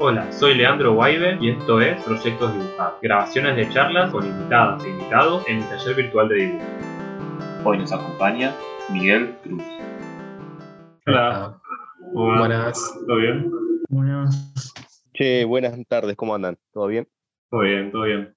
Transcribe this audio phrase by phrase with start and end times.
[0.00, 4.90] Hola, soy Leandro Guaibe y esto es Proyectos Dibujados, grabaciones de charlas con invitadas e
[4.90, 6.64] invitados en el taller virtual de dibujo.
[7.64, 8.54] Hoy nos acompaña
[8.92, 9.64] Miguel Cruz.
[11.04, 11.60] Hola.
[12.12, 12.96] Buenas.
[13.08, 13.50] ¿Todo bien?
[13.88, 14.72] Buenas.
[15.14, 16.56] Che, buenas tardes, ¿cómo andan?
[16.72, 17.08] ¿Todo bien?
[17.50, 18.36] Todo bien, todo bien.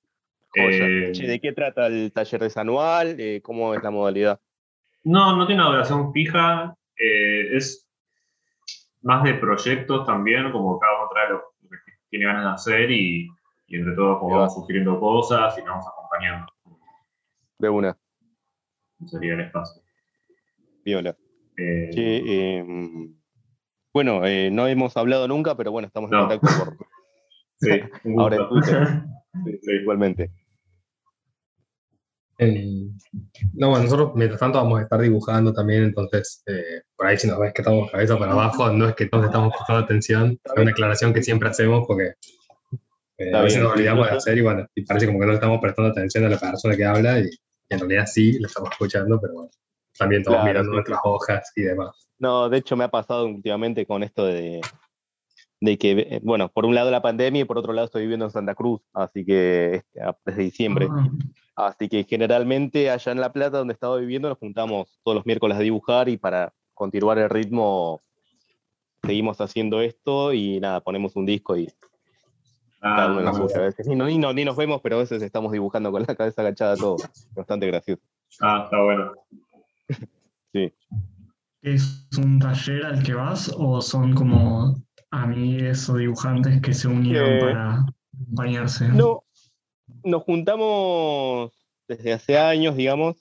[0.56, 3.18] Eh, Che, ¿de qué trata el taller desanual?
[3.20, 4.40] Eh, ¿Cómo es la modalidad?
[5.04, 7.88] No, no tiene una duración fija, eh, es
[9.04, 11.51] más de proyectos también, como cada uno trae lo,
[12.12, 13.28] tiene ganas de hacer y,
[13.68, 14.38] y entre todos va.
[14.38, 16.46] vamos sugiriendo cosas y nos vamos acompañando.
[17.58, 17.98] De una,
[19.08, 19.82] Sería el espacio.
[20.86, 21.16] viola.
[21.58, 22.18] Eh, Che,
[22.60, 22.66] eh,
[23.94, 26.28] bueno, eh, no hemos hablado nunca, pero bueno, estamos en No.
[26.28, 26.78] contacto por,
[27.60, 27.70] sí,
[28.06, 28.72] un ahora en gusto.
[29.46, 29.72] Sí.
[29.82, 30.30] igualmente.
[32.42, 32.98] En-
[33.54, 37.28] No, bueno, nosotros mientras tanto vamos a estar dibujando también, entonces eh, por ahí si
[37.28, 40.52] nos ves que estamos cabeza para abajo, no es que todos estamos prestando atención, es
[40.58, 42.14] una aclaración que siempre hacemos porque
[43.20, 45.60] eh, a veces nos olvidamos de hacer y bueno, y parece como que no estamos
[45.62, 49.20] prestando atención a la persona que habla y, y en realidad sí, lo estamos escuchando,
[49.22, 49.52] pero bueno,
[49.98, 52.08] también estamos Claro, mirando sí, nuestras hojas y demás.
[52.18, 54.62] No, de hecho me ha pasado últimamente con esto de,
[55.60, 58.26] de que, eh, bueno, por un lado la pandemia y por otro lado estoy viviendo
[58.26, 59.84] en Santa Cruz, así que
[60.26, 60.88] desde diciembre.
[61.68, 65.58] Así que generalmente allá en La Plata, donde estaba viviendo, nos juntamos todos los miércoles
[65.58, 68.02] a dibujar y para continuar el ritmo
[69.04, 71.68] seguimos haciendo esto y nada, ponemos un disco y
[72.84, 73.48] Ah, cada uno en la bueno.
[73.48, 73.60] suya.
[73.60, 76.02] A veces ni, no- ni, no- ni nos vemos, pero a veces estamos dibujando con
[76.08, 76.98] la cabeza agachada todo.
[77.36, 78.02] Bastante gracioso.
[78.42, 79.12] Ah, está bueno.
[81.62, 84.76] ¿Es un taller al que vas o son como
[85.12, 87.86] amigues o dibujantes que se unieron Eh, para
[88.24, 88.88] acompañarse?
[88.90, 89.24] No,
[90.04, 91.52] nos juntamos
[91.88, 93.18] desde hace años, digamos,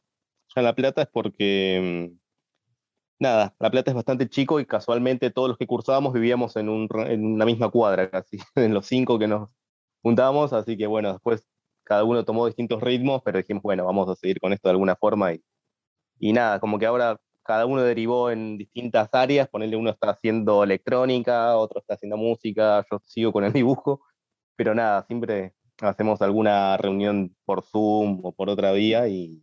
[0.54, 2.18] ya en La Plata es porque, mm,
[3.18, 6.88] nada, La Plata es bastante chico y casualmente todos los que cursábamos vivíamos en, un,
[7.06, 9.50] en una misma cuadra casi, en los cinco que nos
[10.02, 11.44] juntábamos, así que bueno, después
[11.84, 14.96] cada uno tomó distintos ritmos, pero dijimos, bueno, vamos a seguir con esto de alguna
[14.96, 15.42] forma y,
[16.18, 20.62] y nada, como que ahora cada uno derivó en distintas áreas, ponerle uno está haciendo
[20.62, 24.02] electrónica, otro está haciendo música, yo sigo con el dibujo,
[24.56, 29.42] pero nada, siempre hacemos alguna reunión por Zoom o por otra vía y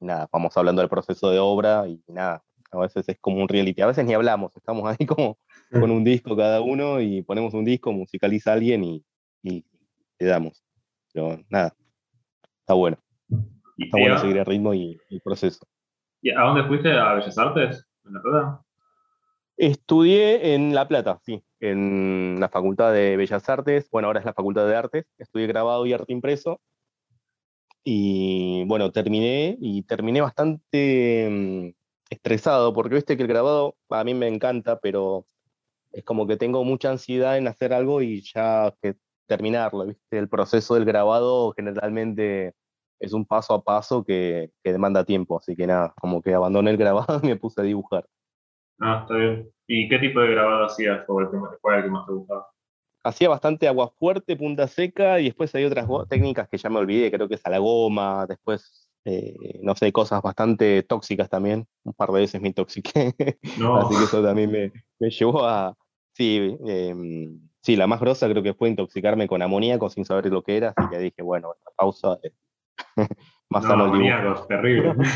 [0.00, 3.82] nada, vamos hablando del proceso de obra y nada, a veces es como un reality,
[3.82, 5.38] a veces ni hablamos, estamos ahí como
[5.70, 9.04] con un disco cada uno y ponemos un disco, musicaliza a alguien y,
[9.42, 9.64] y
[10.18, 10.62] le damos.
[11.12, 11.74] Pero nada,
[12.60, 12.96] está bueno,
[13.76, 15.66] ¿Y, está bueno seguir el ritmo y el proceso.
[16.22, 16.92] y a dónde fuiste?
[16.92, 17.86] ¿A Bellas Artes?
[18.04, 18.62] ¿En La Plata?
[19.56, 24.34] Estudié en La Plata, sí, en la Facultad de Bellas Artes, bueno, ahora es la
[24.34, 26.60] Facultad de Artes, estudié grabado y arte impreso.
[27.84, 31.68] Y bueno, terminé y terminé bastante mm,
[32.10, 35.24] estresado, porque viste que el grabado a mí me encanta, pero
[35.92, 38.96] es como que tengo mucha ansiedad en hacer algo y ya que
[39.26, 42.54] terminarlo, viste, el proceso del grabado generalmente
[42.98, 46.70] es un paso a paso que, que demanda tiempo, así que nada, como que abandoné
[46.72, 48.06] el grabado y me puse a dibujar.
[48.80, 49.50] Ah, está bien.
[49.66, 51.04] ¿Y qué tipo de grabado hacías?
[51.08, 52.46] ¿O el más, cuál era el que más te gustaba?
[53.02, 57.10] hacía bastante agua fuerte, punta seca, y después hay otras técnicas que ya me olvidé,
[57.10, 61.94] creo que es a la goma, después, eh, no sé, cosas bastante tóxicas también, un
[61.94, 63.14] par de veces me intoxiqué,
[63.58, 63.76] No.
[63.78, 65.74] así que eso también me, me llevó a,
[66.12, 70.42] sí, em, sí, la más grosa creo que fue intoxicarme con amoníaco sin saber lo
[70.42, 72.32] que era, así que dije, bueno, esta pausa, eh,
[73.48, 74.14] más no, sano el dibujo.
[74.14, 74.94] amoníaco, terrible.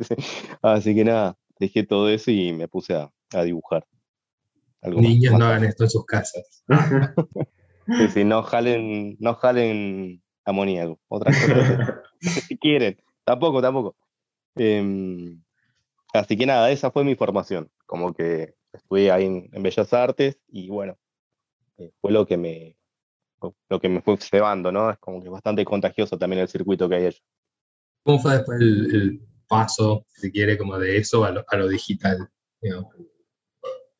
[0.00, 0.16] Sí.
[0.62, 3.86] Así que nada, dejé todo eso y me puse a, a dibujar.
[4.80, 6.64] Algo Niños más no hagan esto en sus casas.
[7.88, 11.00] Sí, sí, no jalen, no jalen amoníaco.
[11.08, 12.00] Otras cosas,
[12.46, 12.98] si quieren.
[13.24, 13.96] Tampoco, tampoco.
[14.56, 15.42] Em,
[16.12, 17.70] así que nada, esa fue mi formación.
[17.86, 20.98] Como que estudié ahí en, en Bellas Artes y bueno,
[21.78, 22.76] eh, fue lo que me
[23.70, 24.90] lo que me fue cebando, ¿no?
[24.90, 27.18] Es como que bastante contagioso también el circuito que hay allá.
[28.02, 31.68] ¿Cómo fue después el, el paso, si quiere, como de eso a lo, a lo
[31.68, 32.28] digital?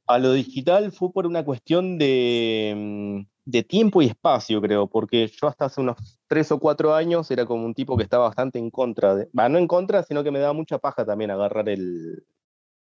[0.06, 5.26] A lo digital fue por una cuestión de, mm, de tiempo y espacio, creo, porque
[5.28, 8.58] yo hasta hace unos tres o cuatro años era como un tipo que estaba bastante
[8.58, 11.66] en contra, de, no en contra, sino que me daba mucha paja también agarrar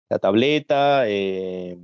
[0.10, 1.78] la tableta, eh,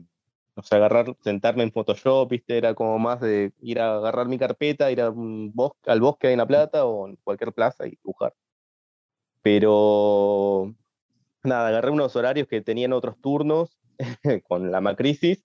[0.56, 2.32] o sea, agarrar, sentarme en Photoshop.
[2.48, 6.40] Era como más de ir a agarrar mi carpeta, ir a bosque, al bosque en
[6.40, 8.34] La Plata o en cualquier plaza y dibujar.
[9.42, 10.74] Pero
[11.44, 13.80] nada, agarré unos horarios que tenían otros turnos
[14.48, 15.44] con la macrisis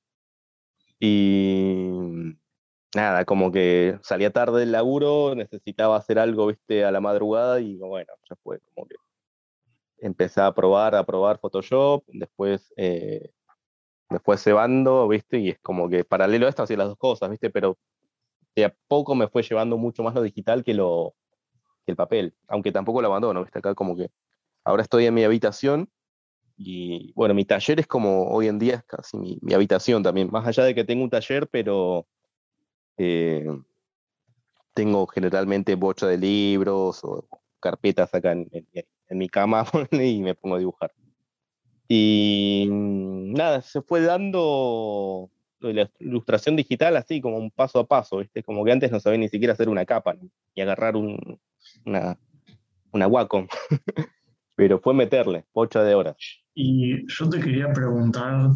[0.98, 1.90] y
[2.94, 7.76] nada, como que salía tarde del laburo, necesitaba hacer algo, viste, a la madrugada y
[7.78, 8.96] bueno, ya fue como que
[9.98, 13.30] empecé a probar, a probar Photoshop, después eh,
[14.24, 15.38] fue cebando, ¿viste?
[15.38, 17.50] Y es como que paralelo a esto hacía las dos cosas, ¿viste?
[17.50, 17.78] Pero
[18.54, 21.14] de a poco me fue llevando mucho más lo digital que lo
[21.86, 23.58] el papel, aunque tampoco lo abandono, ¿viste?
[23.58, 24.10] Acá como que
[24.64, 25.88] ahora estoy en mi habitación
[26.56, 30.28] y bueno, mi taller es como hoy en día es casi mi, mi habitación también,
[30.30, 32.06] más allá de que tengo un taller, pero
[32.98, 33.46] eh,
[34.74, 37.26] tengo generalmente bocha de libros o
[37.60, 38.66] carpetas acá en, en-
[39.08, 40.92] en mi cama y me pongo a dibujar.
[41.88, 45.30] Y mm, nada, se fue dando
[45.62, 48.42] la ilustración digital así como un paso a paso, ¿viste?
[48.42, 51.38] Como que antes no sabía ni siquiera hacer una capa ni, agarrar un,
[51.84, 52.18] una,
[52.92, 53.46] una Wacom.
[54.56, 56.16] Pero fue meterle, bocha de horas.
[56.54, 58.50] Y yo te quería preguntar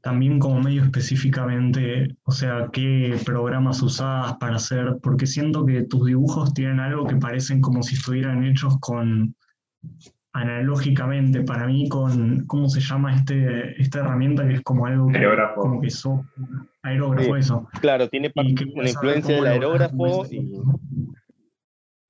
[0.00, 6.06] también como medio específicamente, o sea, qué programas usabas para hacer, porque siento que tus
[6.06, 9.34] dibujos tienen algo que parecen como si estuvieran hechos con
[10.32, 15.18] analógicamente, para mí con, ¿cómo se llama este, esta herramienta que es como algo que,
[15.18, 15.60] Aerógrafo.
[15.60, 16.24] como que so-
[16.82, 17.40] aerógrafo, Sí.
[17.40, 17.68] eso.
[17.80, 20.52] Claro, tiene una influencia del aerógrafo y...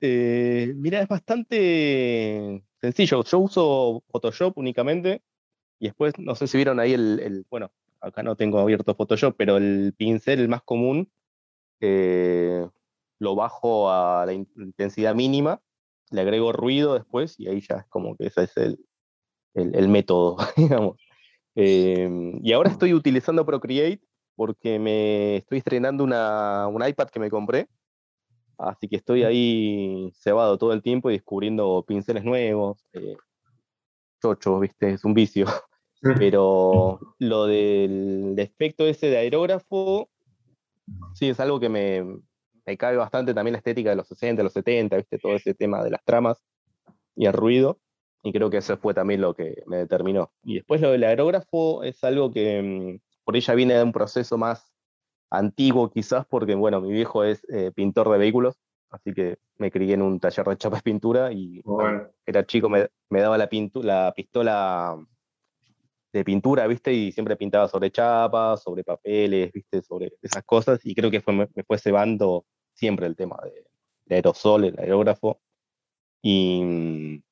[0.03, 3.23] Eh, mira, es bastante sencillo.
[3.25, 5.23] Yo uso Photoshop únicamente
[5.79, 7.71] y después, no sé si vieron ahí el, el- bueno,
[8.01, 11.11] acá no tengo abierto Photoshop, pero el pincel, el más común,
[11.81, 12.67] eh,
[13.19, 15.61] lo bajo a la in- intensidad mínima,
[16.11, 18.79] le agrego ruido después y ahí ya es como que ese es el,
[19.55, 20.97] el- el método, digamos.
[21.57, 22.09] Eh,
[22.43, 24.01] y ahora estoy utilizando Procreate
[24.37, 27.69] porque me estoy estrenando una, un iPad que me compré.
[28.59, 33.17] Así que estoy ahí cebado todo el tiempo y descubriendo pinceles nuevos, eh,
[34.23, 34.91] chochos, ¿viste?
[34.93, 35.47] Es un vicio.
[36.19, 40.09] Pero lo del efecto ese de aerógrafo,
[41.15, 42.05] sí, es algo que me,
[42.71, 45.19] me cabe bastante también la estética de los 60, los 70, ¿viste?
[45.19, 46.41] Todo ese tema de las tramas
[47.17, 47.81] y el ruido.
[48.23, 50.31] Y creo que eso fue también lo que me determinó.
[50.45, 54.39] Y después lo del aerógrafo es algo que mm, por ella viene de un proceso
[54.39, 54.73] más
[55.31, 58.57] antiguo quizás, porque bueno, mi viejo es eh, pintor de vehículos,
[58.91, 62.89] así que me crié en un taller de chapas pintura y Bueno, era chico me,
[63.09, 63.49] me daba la,
[63.83, 64.97] la pistola
[66.13, 66.93] de pintura, ¿viste?
[66.93, 69.83] Y siempre pintaba sobre chapas, sobre papeles, ¿viste?
[69.83, 72.45] Sobre esas cosas y creo que fue, me, me fue cebando
[72.81, 73.67] siempre el tema de,
[74.07, 75.41] de aerosol, el aerógrafo.
[76.23, 77.23] Y,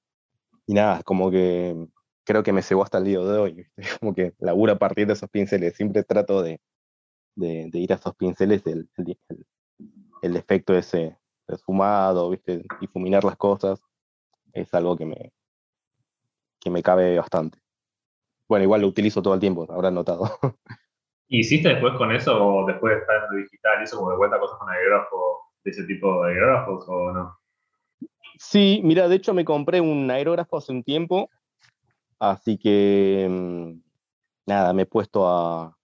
[0.67, 1.77] y nada, como que
[2.25, 3.83] creo que me cebó hasta el día de hoy, ¿viste?
[4.01, 6.61] Como que laburo a partir de esos pinceles, siempre trato de,
[7.37, 9.47] de, de ir a esos pinceles, el, el, el-
[10.23, 11.19] el efecto ese
[11.49, 12.65] esfumado, ¿viste?
[12.81, 13.81] Difuminar las cosas,
[14.53, 15.33] es algo que me,
[16.61, 17.59] que me cabe bastante.
[18.49, 20.31] Bueno, igual lo utilizo todo el tiempo, habrán notado.
[21.29, 24.17] ¿Y ¿Hiciste después con eso o después de estar en lo digital, hizo como de
[24.17, 27.39] vuelta cosas con aerógrafo, de ese tipo de aerógrafos o no?
[28.39, 31.31] Sí, mira, de hecho me compré un aerógrafo hace un tiempo,
[32.21, 33.73] así que mm,
[34.47, 35.77] nada, me he puesto a,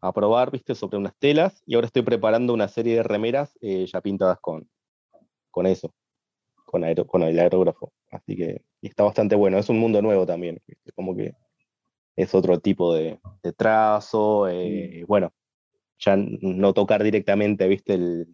[0.00, 3.86] a probar, viste, sobre unas telas y ahora estoy preparando una serie de remeras eh,
[3.86, 4.68] ya pintadas con,
[5.50, 5.94] con eso,
[6.66, 7.92] con, aero- con el aerógrafo.
[8.10, 10.60] Así que está bastante bueno, es un mundo nuevo también,
[10.96, 11.34] como que
[12.18, 15.32] es otro tipo de, de trazo, eh, bueno,
[15.98, 18.26] ya no tocar directamente, viste, el-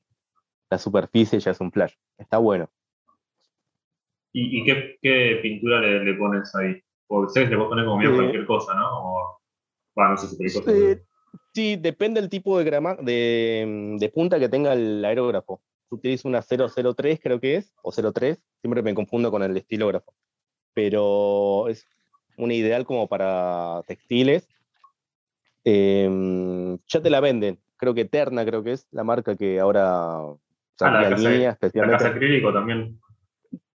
[0.71, 2.71] la superficie ya es un flash, está bueno.
[4.33, 6.81] ¿Y, y qué, qué pintura le, le pones ahí?
[7.07, 8.89] Porque sé que le puedes poner como medio Eh, cualquier cosa, ¿no?
[8.91, 9.39] O,
[9.95, 10.59] bueno, no sé si.
[10.71, 11.03] Eh,
[11.53, 15.63] sí, depende del tipo de, grama, de, de punta que tenga el aerógrafo.
[15.91, 20.13] Utilizo una 003, creo que es, o 03, siempre me confundo con el estilógrafo.
[20.73, 21.87] Pero es
[22.37, 24.49] una ideal como para textiles.
[25.65, 30.19] Em, ya te la venden, creo que Terna, creo que es la marca que ahora
[30.79, 32.05] sacó Ah, la casa- línea La especialmente.
[32.05, 33.01] casa acrílico también.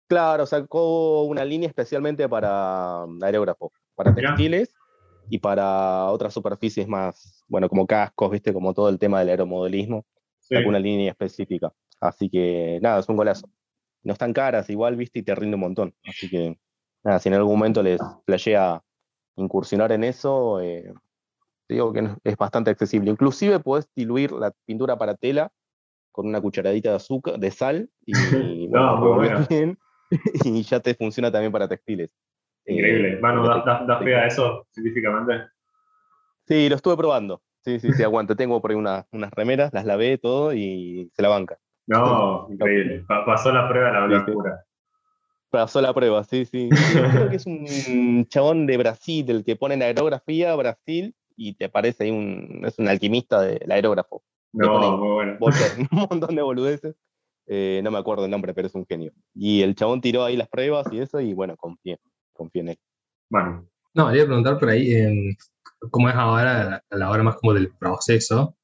[0.07, 4.75] Claro, sacó una línea especialmente para mm, aerógrafo, para textiles
[5.31, 10.05] y para otras superficies más, bueno, como cascos, viste, como todo el tema del aeromodelismo,
[10.41, 10.55] Sí.
[10.57, 11.73] sacó una línea específica.
[12.01, 13.49] Así que nada, es un golazo.
[14.03, 15.95] No están caras igual, viste, y te rinde un montón.
[16.07, 16.59] Así que
[17.09, 18.83] nada, si en algún momento les flashea
[19.37, 20.93] incursionar en eso, eh,
[21.69, 23.11] digo que es bastante accesible.
[23.11, 25.51] Inclusive puedes diluir la pintura para tela
[26.13, 28.13] con una cucharadita de azúcar, de sal, y
[28.71, 29.47] No, muy revolvés bueno.
[29.49, 29.79] bien,
[30.45, 32.15] y ya te funciona también para textiles.
[32.67, 33.15] Increíble.
[33.15, 35.47] Eh, Manu, ¿das da, te- fe a eso científicamente?
[36.47, 37.43] Sí, lo estuve probando.
[37.65, 38.35] Sí, sí, sí, aguanta.
[38.35, 41.59] Tengo por ahí una- unas remeras, las lavé todo y se la banca.
[41.87, 43.05] No, increíble.
[43.07, 44.65] Pa- pasó la prueba de la blancura.
[45.51, 46.69] Pasó la prueba, sí, sí.
[47.13, 51.67] Creo que es un chabón de Brasil, el que pone en aerografía Brasil y te
[51.67, 54.23] aparece ahí un, es un alquimista del aerógrafo.
[54.53, 55.39] No, muy bueno.
[55.93, 56.97] un montón de boludeces.
[57.47, 59.13] Eh, no me acuerdo el nombre, pero es un genio.
[59.35, 61.99] Y el chabón tiró ahí las pruebas y eso, y bueno, confié,
[62.35, 62.79] confié en él.
[63.31, 65.35] Bueno, No, le iba a preguntar por ahí, em,
[65.91, 68.57] cómo es ahora a la hora más como del proceso,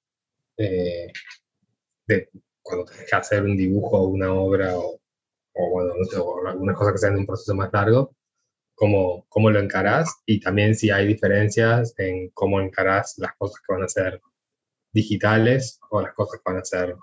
[0.59, 1.11] eh,
[2.07, 2.29] de
[2.61, 5.01] cuando tenés que hacer un dibujo o una obra o,
[5.55, 8.15] o bueno, no sé, o algunas cosas que sean de un proceso más largo,
[8.75, 13.73] cómo, cómo lo encarás y también si hay diferencias en cómo encarás las cosas que
[13.73, 14.21] van a ser
[14.93, 16.97] digitales o las cosas que van a ser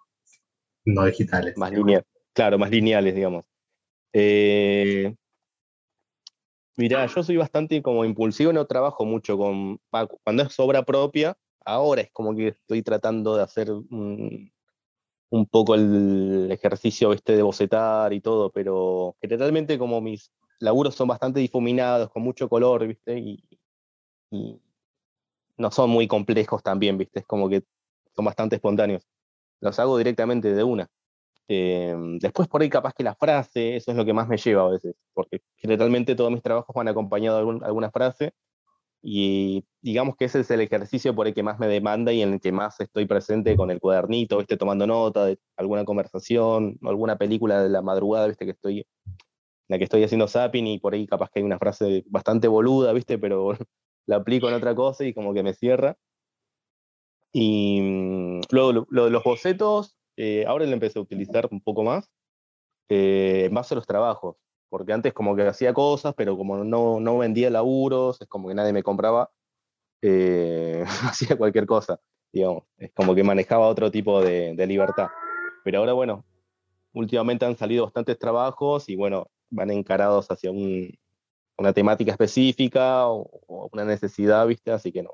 [0.85, 1.57] no digitales.
[1.57, 3.45] Más lineales, claro, más lineales, digamos.
[4.13, 5.15] Eh,
[6.77, 9.79] Mirá, yo soy bastante como impulsivo, no trabajo mucho con.
[10.23, 13.67] Cuando es obra propia, ahora es como que estoy tratando de hacer
[15.49, 21.39] poco el ejercicio este de bocetar y todo, pero generalmente como mis laburos son bastante
[21.39, 23.17] difuminados, con mucho color, ¿viste?
[23.19, 23.43] Y,
[24.31, 24.61] y
[25.57, 27.19] no son muy complejos también, ¿viste?
[27.19, 27.63] Es como que
[28.15, 29.07] son bastante espontáneos.
[29.61, 30.89] Los hago directamente de una.
[31.47, 34.63] Em, después por ahí capaz que la frase, eso es lo que más me lleva
[34.63, 38.33] a veces, porque generalmente todos mis trabajos van acompañados de alguna frase
[39.01, 42.33] y digamos que ese es el ejercicio por el que más me demanda y en
[42.33, 44.57] el que más estoy presente con el cuadernito, ¿viste?
[44.57, 48.45] tomando nota de alguna conversación, alguna película de la madrugada, ¿viste?
[48.45, 48.85] que estoy
[49.67, 52.91] la que estoy haciendo zapping y por ahí capaz que hay una frase bastante boluda,
[52.93, 53.17] ¿viste?
[53.17, 53.53] pero
[54.05, 55.97] la aplico en otra cosa y como que me cierra.
[57.31, 62.11] Y mm, luego los bocetos, eh, ahora lo empecé a utilizar un poco más
[62.89, 64.35] eh, en base a los trabajos,
[64.71, 68.55] porque antes como que hacía cosas, pero como no, no vendía laburos, es como que
[68.55, 69.29] nadie me compraba,
[70.01, 71.99] eh, hacía cualquier cosa,
[72.31, 75.09] es como que manejaba otro tipo de, libertad.
[75.65, 76.23] Pero ahora, bueno,
[76.93, 83.83] últimamente han salido bastantes trabajos y bueno, van encarados hacia una temática específica o, una
[83.83, 84.71] necesidad, ¿viste?
[84.71, 85.11] Así que no,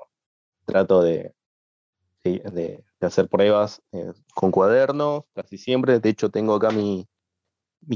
[0.66, 1.34] trato de,
[2.22, 5.98] de, hacer pruebas eh, con cuadernos, casi siempre.
[5.98, 7.08] De hecho, tengo acá mi,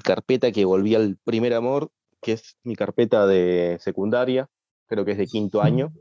[0.03, 4.49] carpeta que volví al primer amor, que es mi carpeta de secundaria,
[4.87, 5.93] creo que es de quinto año.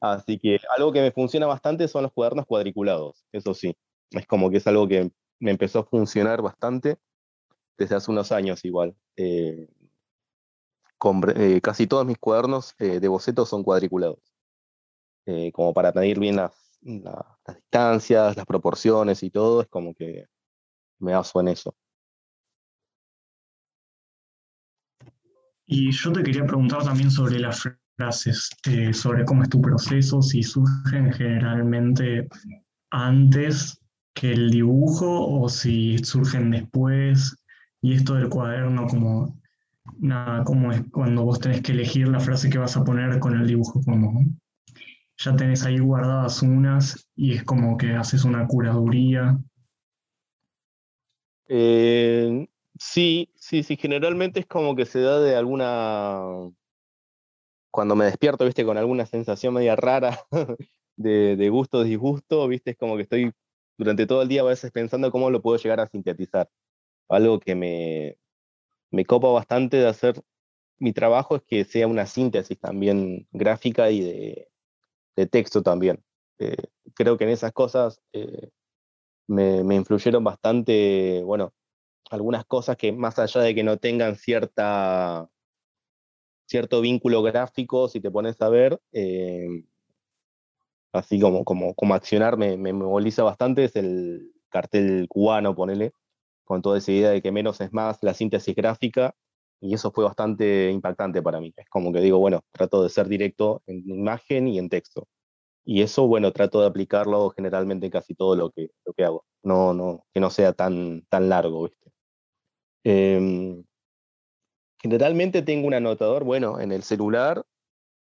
[0.00, 3.76] Así que algo que me funciona bastante son los cuadernos cuadriculados, eso sí.
[4.10, 5.10] Es como que es algo que
[5.40, 6.98] me empezó a funcionar bastante
[7.76, 8.96] desde hace unos años igual.
[9.16, 9.68] Eh,
[11.36, 14.18] eh, casi todos mis cuadernos de bocetos son cuadriculados,
[15.52, 20.26] como para medir bien las, las distancias, las proporciones y todo, es como que
[20.98, 21.74] me baso en eso.
[25.70, 30.22] Y yo te quería preguntar también sobre las frases, eh, sobre cómo es tu proceso,
[30.22, 32.26] si surgen generalmente
[32.90, 33.78] antes
[34.14, 37.36] que el dibujo o si surgen después,
[37.82, 39.38] y esto del cuaderno como
[39.98, 43.38] nada, como es cuando vos tenés que elegir la frase que vas a poner con
[43.38, 44.24] el dibujo, como
[45.18, 49.38] ya tenés ahí guardadas unas y es como que haces una curaduría.
[51.46, 52.48] Eh,
[52.78, 56.50] sí, sí, sí, generalmente es como que se da de alguna...
[57.70, 60.18] Cuando me despierto, viste, con alguna sensación media rara
[60.96, 63.32] de, de gusto, disgusto, viste, es como que estoy
[63.76, 66.50] durante todo el día a veces pensando cómo lo puedo llegar a sintetizar.
[67.08, 68.18] Algo que me,
[68.90, 70.22] me copa bastante de hacer
[70.78, 76.02] mi trabajo es que sea una síntesis también gráfica y de, texto también.
[76.38, 76.56] Eh,
[76.94, 78.50] creo que en esas cosas eh,
[79.26, 81.52] me, influyeron bastante, bueno,
[82.10, 85.28] algunas cosas que más allá de que no tengan cierta,
[86.46, 89.62] cierto vínculo gráfico, si te pones a ver, eh,
[90.92, 95.92] así como, como, como accionar me, me moviliza bastante, es el cartel cubano, ponele,
[96.44, 99.14] con toda esa idea de que menos es más, la síntesis gráfica,
[99.60, 101.52] y eso fue bastante impactante para mí.
[101.56, 105.08] Es como que digo, bueno, trato de ser directo en imagen y en texto.
[105.64, 109.24] Y eso, bueno, trato de aplicarlo generalmente en casi todo lo que, lo que hago.
[109.44, 111.87] No, no, que no sea tan, tan largo, ¿viste?
[112.84, 113.62] Em,
[114.80, 117.44] generalmente tengo un anotador, bueno, en el celular,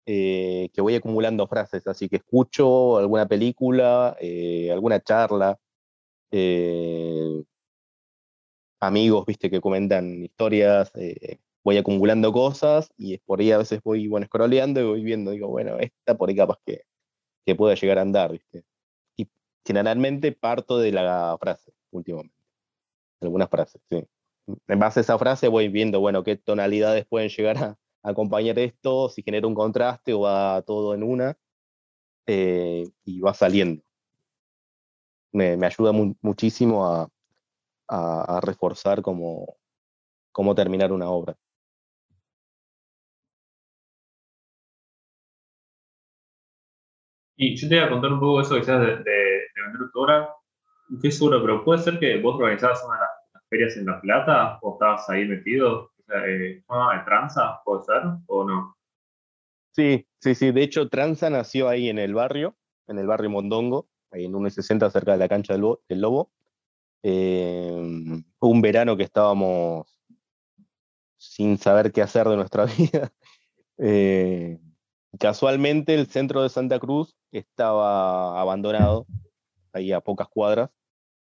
[0.07, 5.59] eh, que voy acumulando frases, así que escucho alguna película, eh, alguna charla,
[6.33, 7.45] eh,
[8.81, 10.93] amigos, viste, que comentan historias,
[11.65, 15.79] voy acumulando cosas y por ahí a veces voy, bueno, y voy viendo, digo, bueno,
[15.79, 16.83] esta por ahí capaz que,
[17.47, 18.65] que pueda llegar a andar, viste.
[19.17, 19.29] Y
[19.67, 22.37] generalmente parto de la frase, últimamente.
[23.21, 24.05] Algunas frases, sí.
[24.67, 29.09] En base a esa frase voy viendo, bueno, qué tonalidades pueden llegar a, acompañar esto,
[29.09, 31.37] si genera un contraste o va todo en una,
[32.27, 33.83] eh, y va saliendo.
[35.33, 37.09] Me, ayuda muchísimo a,
[38.43, 39.57] reforzar cómo,
[40.55, 41.37] terminar una obra.
[47.37, 50.01] Y yo te voy a contar un poco eso que de, de, de vender tu
[50.01, 50.35] obra.
[50.93, 53.18] Estoy seguro, pero puede ser que vos organizabas una de las,
[53.49, 55.93] ferias en La Plata o estabas ahí metido.
[55.99, 57.61] O sea, eh, ¿De tranza?
[57.65, 58.77] ¿Puede ser o no?
[59.73, 60.51] Sí, sí, sí.
[60.51, 62.57] De hecho, Tranza nació ahí en el barrio,
[62.89, 66.33] en el barrio Mondongo, ahí en 1.60 cerca de la cancha del, Lobo.
[67.03, 69.87] Eh, un verano que estábamos
[71.17, 73.13] sin saber qué hacer de nuestra vida.
[73.79, 74.59] Eh,
[75.19, 79.07] casualmente el centro de Santa Cruz estaba abandonado,
[79.73, 80.71] ahí a pocas cuadras,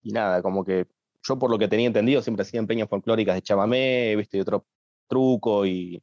[0.02, 0.86] y nada, como que
[1.22, 4.66] yo por lo que tenía entendido siempre hacían peñas folclóricas de chamamé, viste, y otro
[5.08, 6.02] truco y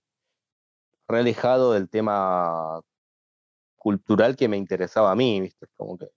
[1.08, 2.82] re alejado del tema
[3.78, 6.08] cultural que me interesaba a mí, viste, como que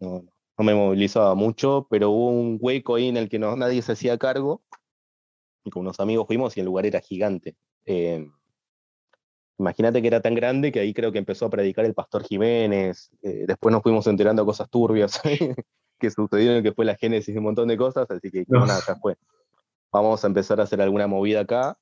[0.00, 0.24] no,
[0.58, 4.18] me movilizaba mucho, pero hubo un hueco ahí en el que no, nadie se hacía
[4.18, 4.62] cargo.
[5.64, 7.56] Y con unos amigos fuimos y el lugar era gigante.
[7.84, 8.26] Eh,
[9.58, 13.10] imagínate que era tan grande que ahí creo que empezó a predicar el pastor Jiménez,
[13.22, 15.20] eh, después nos fuimos enterando cosas turbias
[15.98, 18.96] que sucedieron, que fue la génesis de un montón de cosas, así que nada, ya
[18.96, 19.16] fue.
[19.92, 21.78] Vamos a empezar a hacer alguna movida acá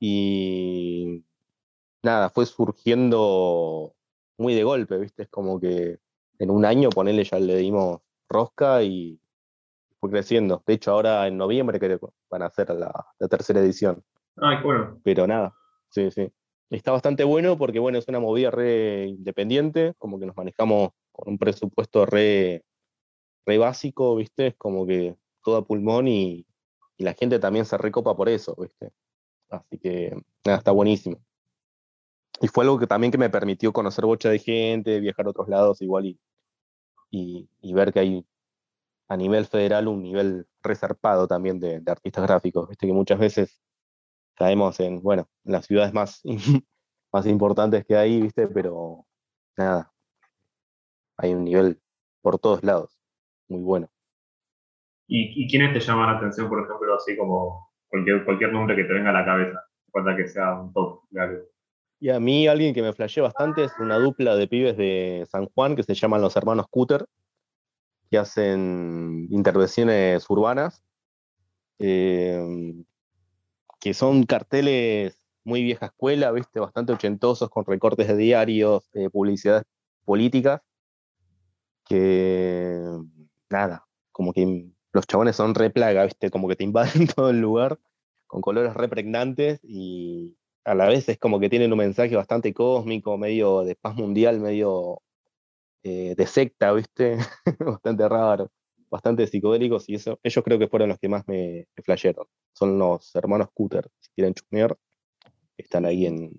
[0.00, 1.24] y
[2.02, 3.94] nada, fue surgiendo
[4.38, 5.24] muy de golpe, ¿viste?
[5.24, 5.98] Es como que
[6.38, 9.20] en un año, ponele, ya le dimos rosca y
[10.00, 10.62] fue creciendo.
[10.66, 12.92] De hecho, ahora en noviembre creo que van a hacer la,
[13.28, 14.02] tercera edición.
[14.36, 15.00] Ay, bueno.
[15.02, 15.54] Pero nada,
[15.90, 16.30] sí, sí.
[16.70, 21.28] Está bastante bueno porque, bueno, es una movida re independiente, como que nos manejamos con
[21.28, 22.64] un presupuesto re,
[23.46, 24.48] re básico, ¿viste?
[24.48, 26.46] Es como que todo a pulmón y,
[26.98, 28.92] la gente también se recopa por eso, ¿viste?
[29.50, 31.18] Así que, nada, está buenísimo.
[32.40, 35.48] Y fue algo que también que me permitió conocer bocha de gente, viajar a otros
[35.48, 36.20] lados igual y,
[37.10, 38.26] y, y ver que hay
[39.08, 42.68] a nivel federal un nivel resarpado también de, artistas gráficos.
[42.68, 43.60] Viste que muchas veces
[44.34, 46.22] caemos en, bueno, en las ciudades más,
[47.12, 49.06] más importantes que hay, viste, pero
[49.56, 49.92] nada,
[51.16, 51.80] hay un nivel
[52.22, 52.98] por todos lados,
[53.48, 53.88] muy bueno.
[55.06, 58.92] ¿Y, quiénes te llaman la atención, por ejemplo, así como cualquier, cualquier nombre que te
[58.92, 59.60] venga a la cabeza?
[59.92, 61.44] Falta que sea un top de
[62.00, 65.46] Y a mí alguien que me flasheé bastante es una dupla de pibes de San
[65.46, 67.06] Juan que se llaman los hermanos Cutter,
[68.10, 70.82] que hacen intervenciones urbanas,
[71.78, 72.84] em,
[73.80, 76.58] que son carteles muy vieja escuela, ¿viste?
[76.60, 79.64] bastante ochentosos, con recortes de diarios, eh, publicidades
[80.04, 80.62] políticas,
[81.84, 82.80] que
[83.54, 86.30] nada, como que los chabones son re plaga, ¿viste?
[86.30, 87.78] como que te invaden todo el lugar,
[88.26, 92.52] con colores re pregnantes y a la vez es como que tienen un mensaje bastante
[92.52, 95.02] cósmico, medio de paz mundial, medio
[95.82, 97.18] eh, de secta, ¿viste?
[97.60, 98.50] bastante raro,
[98.90, 102.14] bastante psicodélicos, y eso, ellos creo que fueron los que más me, me
[102.54, 104.76] Son los hermanos Cooter, si quieren chusmear,
[105.58, 106.32] están ahí en,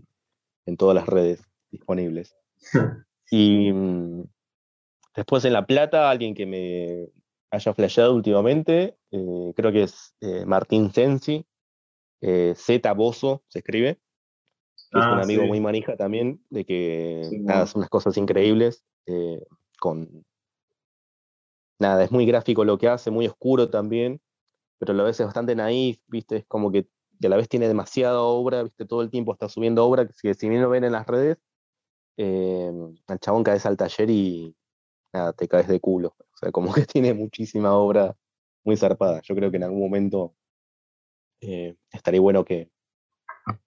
[0.66, 2.36] en todas las redes disponibles.
[3.32, 4.24] y mm,
[5.16, 7.10] después en La Plata, alguien que me
[7.52, 11.46] haya flasheado últimamente, eh, creo que es eh, Martín Sensi,
[12.22, 14.00] Z Bozo se escribe,
[15.00, 18.86] es un ah, amigo muy manija también, de que nada, son unas cosas increíbles.
[19.06, 19.44] Eh,
[19.80, 20.26] con...
[21.80, 24.22] Nada, es muy gráfico lo que hace, muy oscuro también,
[24.80, 26.38] pero a la vez es bastante naif, ¿viste?
[26.38, 26.88] Es como que,
[27.22, 28.86] a la vez tiene demasiada obra, ¿viste?
[28.86, 31.38] Todo el tiempo está subiendo obra, que si, bien lo ven en las redes,
[32.16, 32.72] eh,
[33.08, 34.56] al chabón caes al taller y
[35.16, 36.16] nada, te caes de culo.
[36.20, 38.16] O sea, como que tiene muchísima obra
[38.64, 39.22] muy zarpada.
[39.22, 40.36] Yo creo que en algún momento
[41.42, 42.70] eh, estaría bueno que,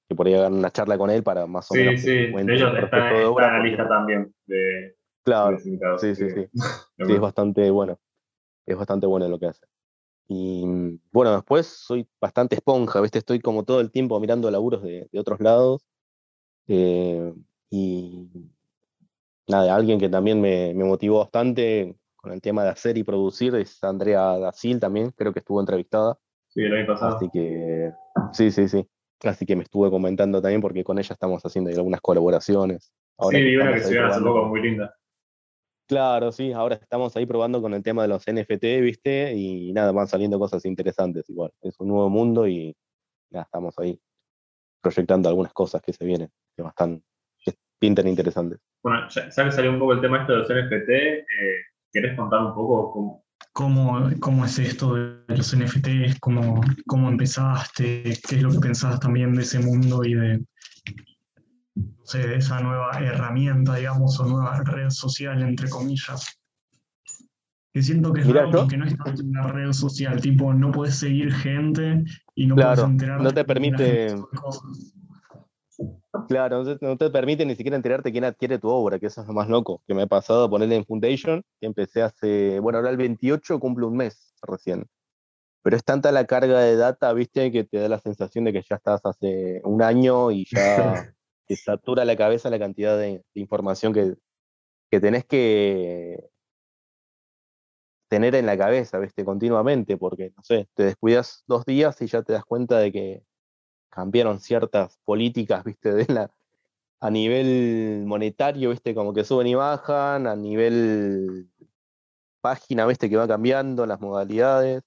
[0.09, 2.01] que por ahí hagan una charla con él para más o menos.
[2.01, 4.97] Sí, sí, de hecho está, en la lista también de,
[5.29, 5.79] Claro, sí,
[6.15, 6.49] sí, sí.
[7.07, 7.99] sí, es bastante bueno.
[8.65, 9.67] Es bastante bueno lo que hace.
[10.27, 10.65] Y
[11.11, 13.19] bueno, después soy bastante esponja, ¿viste?
[13.19, 15.87] Estoy como todo el tiempo mirando laburos de, otros lados.
[16.67, 17.35] Eh,
[17.71, 18.29] y
[19.49, 23.83] nada, alguien que también me, motivó bastante con el tema de hacer y producir es
[23.83, 26.19] Andrea Dacil también, creo que estuvo entrevistada.
[26.49, 27.17] Sí, el año pasado.
[27.17, 27.93] Así que,
[28.33, 28.87] sí, sí, sí.
[29.25, 32.93] Así que me estuve comentando también porque con ella estamos haciendo algunas colaboraciones.
[33.31, 34.95] sí, vi una que se vio hace poco muy linda.
[35.89, 39.33] Claro, sí, ahora estamos ahí probando con el tema de los NFT, ¿viste?
[39.35, 41.51] Y nada, van saliendo cosas interesantes igual.
[41.63, 42.77] Es un nuevo mundo y
[43.31, 43.99] ya estamos ahí
[44.83, 47.05] proyectando algunas cosas que se vienen, que bastante
[47.43, 48.61] que pintan interesantes.
[48.83, 51.25] Bueno, ya, que salió un poco el tema esto de los NFT, eh,
[51.93, 56.21] ¿querés contar un poco cómo, ¿Cómo, ¿Cómo, es esto de los NFTs?
[56.21, 58.03] ¿Cómo, ¿Cómo empezaste?
[58.03, 60.45] ¿Qué es lo que pensabas también de ese mundo y de,
[62.37, 66.38] esa nueva herramienta, digamos, o nueva red social, entre comillas.
[67.73, 70.97] Que siento que es algo que no es tanto una red social, tipo, no puedes
[70.97, 73.25] seguir gente y no puedes enterarte.
[73.25, 74.14] No te permite.
[76.27, 79.35] Claro, no te permite ni siquiera enterarte quién adquiere tu obra, que eso es lo
[79.35, 82.90] más loco, que me ha pasado a ponerle en Foundation, que empecé hace, bueno, ahora
[82.90, 84.87] el 28 cumple un mes recién.
[85.62, 88.62] Pero es tanta la carga de data, viste, que te da la sensación de que
[88.62, 91.14] ya estás hace un año y ya
[91.47, 94.14] te satura la cabeza la cantidad de, de información que,
[94.90, 96.31] que tenés que
[98.09, 99.25] tener en la cabeza, ¿viste?
[99.25, 103.23] Continuamente, porque, no sé, te descuidas dos días y ya te das cuenta de que
[103.90, 105.92] cambiaron ciertas políticas, ¿viste?
[105.94, 106.31] De la,
[107.01, 108.94] a nivel monetario, ¿viste?
[108.94, 111.51] Como que suben y bajan, a nivel
[112.40, 113.11] página, ¿viste?
[113.11, 114.83] Que va cambiando las modalidades.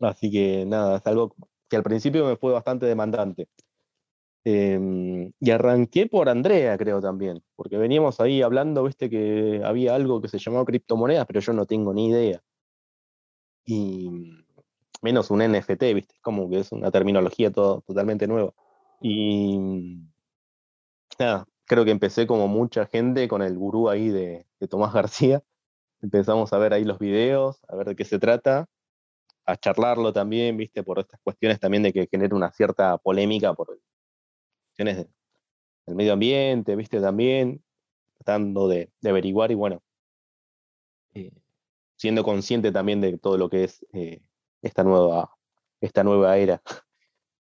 [0.00, 1.34] Así que nada, es algo
[1.68, 3.48] que al principio me fue bastante demandante.
[4.44, 10.22] Em, y arranqué por Andrea, creo también, porque veníamos ahí hablando, viste, que había algo
[10.22, 12.40] que se llamaba criptomonedas, pero yo no tengo ni idea.
[13.64, 14.45] Y
[15.06, 18.52] menos un NFT, viste, como que es una terminología todo, totalmente nueva.
[19.00, 20.00] Y
[21.18, 25.42] nada, creo que empecé como mucha gente con el gurú ahí de, Tomás García.
[26.02, 28.66] Empezamos a ver ahí los videos, a ver de qué se trata,
[29.46, 33.78] a charlarlo también, viste, por estas cuestiones también de que genera una cierta polémica por
[34.68, 35.06] cuestiones
[35.86, 37.62] del medio ambiente, viste, también,
[38.18, 39.82] tratando de, de averiguar y bueno,
[41.14, 41.30] eh,
[41.96, 44.20] siendo consciente también de todo lo que es eh,
[44.66, 45.30] esta, nueva,
[45.80, 46.62] esta nueva era.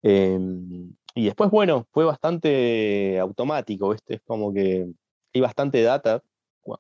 [0.03, 4.15] Em, y después, bueno, fue bastante automático, ¿viste?
[4.15, 4.91] Es como que
[5.35, 6.23] hay bastante data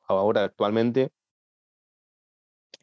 [0.08, 1.10] ahora actualmente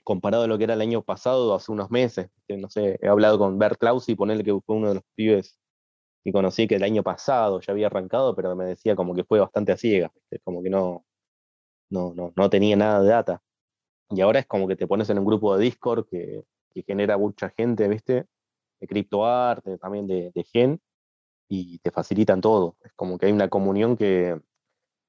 [0.07, 2.29] comparado a lo que era el año pasado, hace unos meses.
[2.47, 5.59] No sé, he hablado con Bert Klaus y ponerle que fue uno de los pibes
[6.23, 9.41] que conocí que el año pasado ya había arrancado, pero me decía como que fue
[9.41, 10.11] bastante a ciegas,
[10.45, 11.05] como que no,
[11.89, 13.41] no, no, no tenía nada de data.
[14.11, 16.43] Y ahora es como que te pones en un grupo de Discord que,
[16.73, 18.25] que genera mucha gente, ¿viste?
[18.79, 20.81] De criptoarte, también de, de gen,
[21.49, 22.77] y te facilitan todo.
[22.83, 24.39] Es como que hay una comunión que,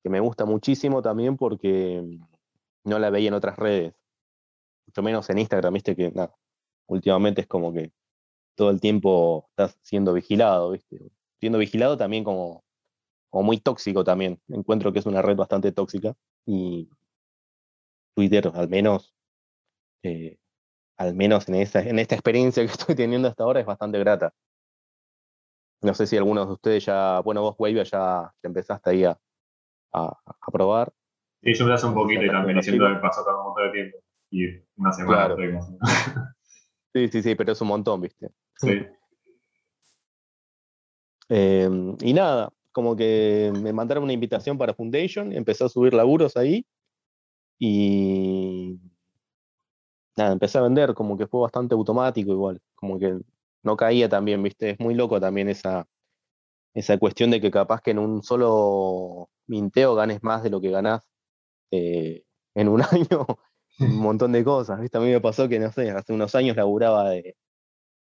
[0.03, 2.03] que me gusta muchísimo también porque
[2.85, 3.94] no la veía en otras redes.
[4.87, 6.35] Mucho menos en Instagram, viste que nada,
[6.87, 7.92] últimamente es como que
[8.55, 11.12] todo el tiempo estás siendo vigilado, ¿viste?
[11.40, 12.64] Siendo vigilado también como,
[13.31, 14.40] como muy tóxico también.
[14.49, 16.16] Encuentro que es una red bastante tóxica
[16.47, 16.88] y
[18.14, 19.14] Twitter, al menos,
[20.03, 20.38] eh,
[20.98, 24.32] al menos en, esa, en esta experiencia que estoy teniendo hasta ahora, es bastante grata.
[25.80, 29.16] No sé si algunos de ustedes ya, bueno, vos, Wavia, ya te empezaste ahí a,
[29.92, 30.92] a, a probar.
[31.40, 33.72] Sí, yo me hace un poquito y también diciendo que pasó todo un montón de
[33.72, 33.98] tiempo.
[34.30, 35.37] Y una semana Claro.
[36.94, 38.30] Sí, sí, sí, pero es un montón, ¿viste?
[38.56, 38.80] Sí.
[41.28, 41.68] Eh,
[42.00, 46.66] y nada, como que me mandaron una invitación para Foundation, empecé a subir laburos ahí
[47.58, 48.80] y
[50.18, 53.18] nada, empecé a vender, como que fue bastante automático igual, como que
[53.62, 55.87] no caía también, viste, es muy loco también esa,
[56.74, 60.70] esa cuestión de que capaz que en un solo minteo ganes más de lo que
[60.70, 61.09] ganás
[61.70, 63.26] eh, en un año,
[63.81, 66.57] un montón de cosas, viste, a mí me pasó que, no sé, hace unos años
[66.57, 67.37] laburaba de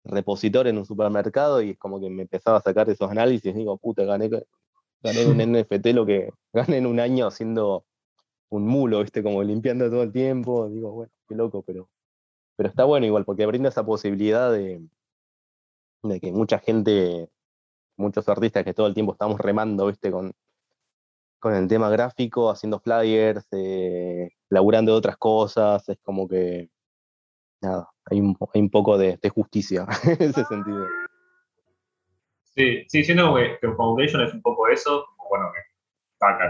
[0.04, 3.78] repositor en un supermercado y es como que me empezaba a sacar esos análisis digo,
[3.78, 4.30] puta, gané,
[5.02, 7.86] gané un NFT lo que gané en un año haciendo
[8.50, 9.24] un mulo, ¿viste?
[9.24, 10.70] Como limpiando todo el tiempo.
[10.70, 11.90] Digo, bueno, qué loco, pero,
[12.58, 14.82] pero está bueno igual, porque brinda esa posibilidad de,
[16.04, 17.30] de que mucha gente,
[17.96, 20.12] muchos artistas que todo el tiempo estamos remando, ¿viste?
[20.12, 20.34] Con,
[21.40, 26.70] con el tema gráfico, haciendo flyers, eh, laburando de otras cosas, es como que,
[27.62, 30.88] nada, hay un, hay un poco de, de justicia en ese sentido.
[32.44, 35.52] Sí, sí, siento que, que Foundation es un poco eso, como bueno,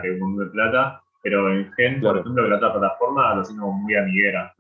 [0.01, 2.15] que un mundo de plata, pero en Gen, Claro.
[2.15, 4.55] por ejemplo, que la otra plataforma lo siento muy amiguera.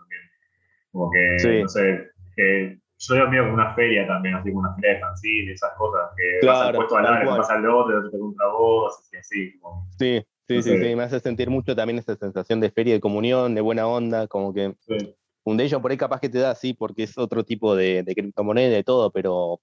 [0.91, 1.61] Como que, Sí.
[1.61, 4.99] no sé, que yo veo medio como una feria también, así como una feria de
[4.99, 7.37] fanzine, esas cosas, que vas al Claro, puesto al cual.
[7.39, 10.95] vas al otro, otro te compra vos, y así, como, Sí, sí, No sí, sí,
[10.95, 14.53] me hace sentir mucho también esa sensación de feria de comunión, de buena onda, como
[14.53, 15.15] que sí.
[15.43, 18.67] Foundation por ahí capaz que te da así, porque es otro tipo de, de criptomoneda
[18.67, 19.61] y de todo, pero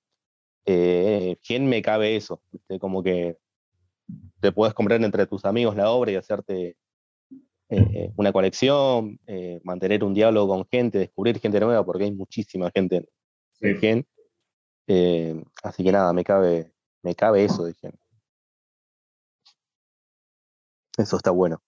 [0.65, 2.41] eh, Gen me cabe eso,
[2.81, 3.37] como que
[4.41, 6.77] te puedes comprar entre tus amigos la obra y hacerte
[7.71, 12.71] eh, una colección, eh, mantener un diálogo con gente, descubrir gente nueva, porque hay muchísima
[12.71, 13.07] gente en,
[13.53, 13.69] sí.
[13.69, 14.07] en Gen.
[14.87, 16.73] Eh, así que nada, me cabe,
[17.03, 17.93] me cabe eso de Gen.
[20.97, 21.61] Eso está bueno.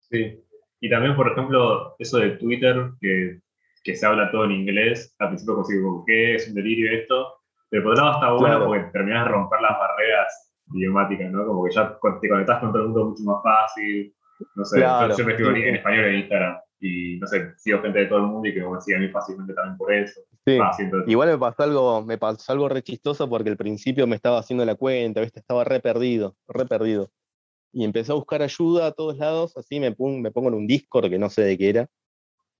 [0.00, 0.42] Sí.
[0.80, 3.40] Y también, por ejemplo, eso de Twitter, que,
[3.84, 6.34] que se habla todo en inglés, al principio consigo ¿qué?
[6.34, 7.38] Es un delirio esto.
[7.68, 8.66] Pero por otro lado está bueno Claro.
[8.66, 11.46] porque terminas de romper las barreras idiomáticas, ¿no?
[11.46, 14.14] Como que ya te conectás con todo el mundo mucho más fácil.
[14.54, 15.08] No sé, Claro.
[15.10, 18.06] yo siempre escribo en, Sí, en español en Instagram y, no sé, sigo gente de
[18.06, 20.20] todo el mundo y que me sigue a mí fácilmente también por eso.
[20.44, 20.58] Sí.
[20.60, 24.16] Ah, sí, Igual me pasó algo, me pasó algo re chistoso porque al principio me
[24.16, 25.40] estaba haciendo la cuenta, ¿viste?
[25.40, 27.10] estaba re perdido, re perdido.
[27.72, 30.66] Y empecé a buscar ayuda a todos lados, así me, pon- me pongo en un
[30.66, 31.88] Discord que no sé de qué era,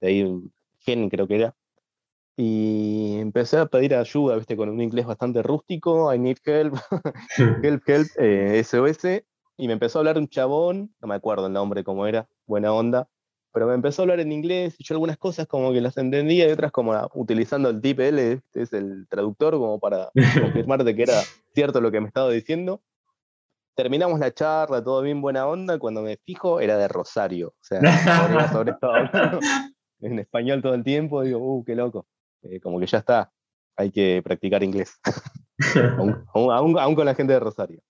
[0.00, 0.42] de ahí
[0.80, 1.54] Gen creo que era.
[2.36, 6.74] y empecé a pedir ayuda, viste, con un inglés bastante rústico, I need help,
[7.62, 9.22] help, help, eh, SOS,
[9.56, 12.72] y me empezó a hablar un chabón, no me acuerdo el nombre cómo era, buena
[12.72, 13.08] onda,
[13.52, 16.48] pero me empezó a hablar en inglés y yo algunas cosas como que las entendía
[16.48, 20.10] y otras como utilizando el DeepL, este es el traductor, como para
[20.40, 21.20] confirmar de que era
[21.54, 22.82] cierto lo que me estaba diciendo.
[23.74, 28.48] Terminamos la charla, todo bien buena onda, cuando me fijo era de Rosario, o sea,
[28.52, 28.74] sobre,
[30.00, 32.06] en español todo el tiempo, digo, uh, qué loco,
[32.42, 33.32] eh, como que ya está,
[33.76, 35.00] hay que practicar inglés,
[36.34, 37.80] aún con la gente de Rosario.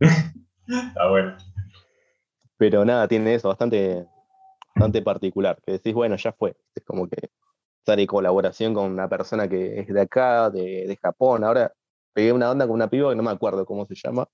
[0.68, 1.36] Está bueno.
[2.56, 4.06] Pero nada, tiene eso, bastante,
[4.74, 6.56] bastante particular, que decís, bueno, ya fue.
[6.74, 7.30] Es como que
[7.78, 11.42] estar en colaboración con una persona que es de acá, de, de Japón.
[11.44, 11.72] Ahora
[12.12, 14.28] pegué una onda con una piba que no me acuerdo cómo se llama.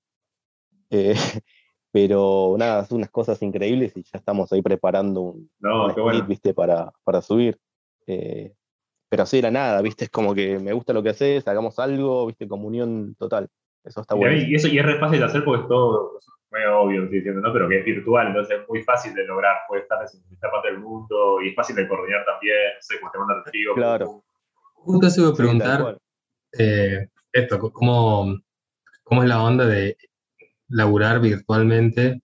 [0.90, 1.14] Eh,
[1.90, 5.94] pero nada, hace unas cosas increíbles y ya estamos ahí preparando un, no,
[6.26, 6.52] ¿viste?
[6.54, 7.58] Para, para subir.
[8.06, 8.54] Eh,
[9.08, 10.04] pero así era nada, ¿viste?
[10.04, 12.46] Es como que me gusta lo que haces, hagamos algo, ¿viste?
[12.46, 13.48] Comunión total.
[13.88, 14.36] Eso está bueno.
[14.36, 16.20] Y, eso, y es re fácil de hacer porque es todo
[16.50, 17.52] muy obvio, estoy diciendo, ¿no?
[17.52, 19.56] Pero que es virtual, entonces es muy fácil de lograr.
[19.66, 23.00] Puede estar en esta parte del mundo y es fácil de coordinar también, no sé,
[23.00, 24.22] cuando te manda el Claro.
[24.74, 25.98] Justo se iba a preguntar
[26.58, 28.38] eh, esto, ¿cómo,
[29.02, 29.96] ¿cómo es la onda de
[30.68, 32.22] laburar virtualmente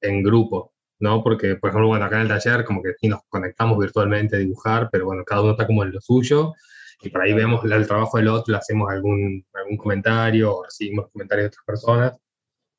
[0.00, 0.72] en grupo?
[1.00, 1.22] ¿no?
[1.22, 4.38] Porque, por ejemplo, bueno, acá en el taller como que sí nos conectamos virtualmente a
[4.40, 6.54] dibujar, pero bueno, cada uno está como en lo suyo
[7.00, 11.10] y por ahí vemos el trabajo del otro, le hacemos algún, algún comentario o recibimos
[11.12, 12.18] comentarios de otras personas,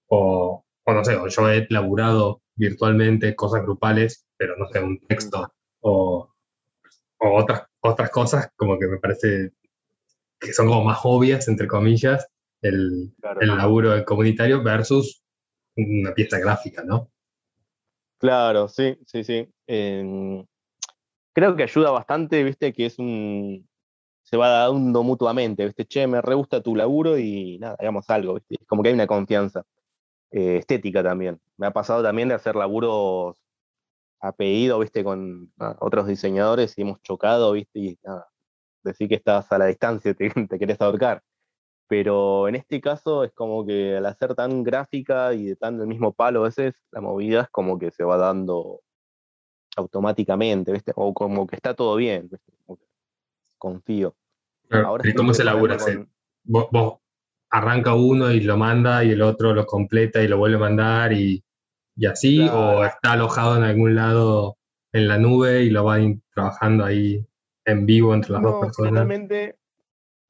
[0.08, 5.00] o, o no sé, o yo he laburado virtualmente cosas grupales, pero no sé, un
[5.08, 6.34] texto, o,
[7.20, 9.52] o otras, otras cosas como que me parece
[10.40, 12.28] que son como más obvias, entre comillas,
[12.62, 15.24] el, el laburo comunitario versus
[15.76, 17.10] una pieza gráfica, ¿no?
[18.18, 19.50] Claro, sí, sí, sí.
[19.66, 23.69] creo que ayuda bastante, viste, que es un,
[24.30, 25.86] se va dando mutuamente, ¿viste?
[25.86, 28.58] Che, me re gusta tu laburo y nada, hagamos algo, ¿viste?
[28.68, 29.64] Como que hay una confianza.
[30.32, 31.42] Eh, estética también.
[31.58, 33.38] Me ha pasado también de hacer laburos
[34.22, 35.04] a pedido, ¿viste?
[35.04, 37.80] Con otros diseñadores y hemos chocado, ¿viste?
[37.80, 38.28] Y nada,
[38.84, 41.24] decir que estás a la distancia, te, te querés ahorcar.
[41.88, 45.88] Pero en este caso es como que al hacer tan gráfica y de tan del
[45.88, 48.82] mismo palo a veces, la movida es como que se va dando
[49.78, 50.94] automáticamente, ¿viste?
[50.96, 52.54] O como que está todo bien, ¿viste?
[53.60, 54.16] confío.
[55.04, 55.78] ¿Y cómo se labura?
[56.44, 57.00] Vos,
[57.50, 61.14] arranca uno y lo manda y el otro lo completa y lo vuelve a mandar
[61.14, 61.44] y,
[62.08, 64.58] así, o está alojado en algún lado
[64.94, 67.26] en la nube y lo van trabajando ahí
[67.66, 68.90] en vivo entre las dos personas.
[68.90, 69.58] Generalmente,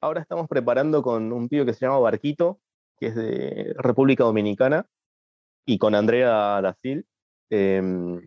[0.00, 2.60] ahora estamos preparando con un tío que se llama Barquito,
[2.98, 4.86] que es de República Dominicana,
[5.66, 7.06] y con Andrea Dacil.
[7.50, 8.20] Em,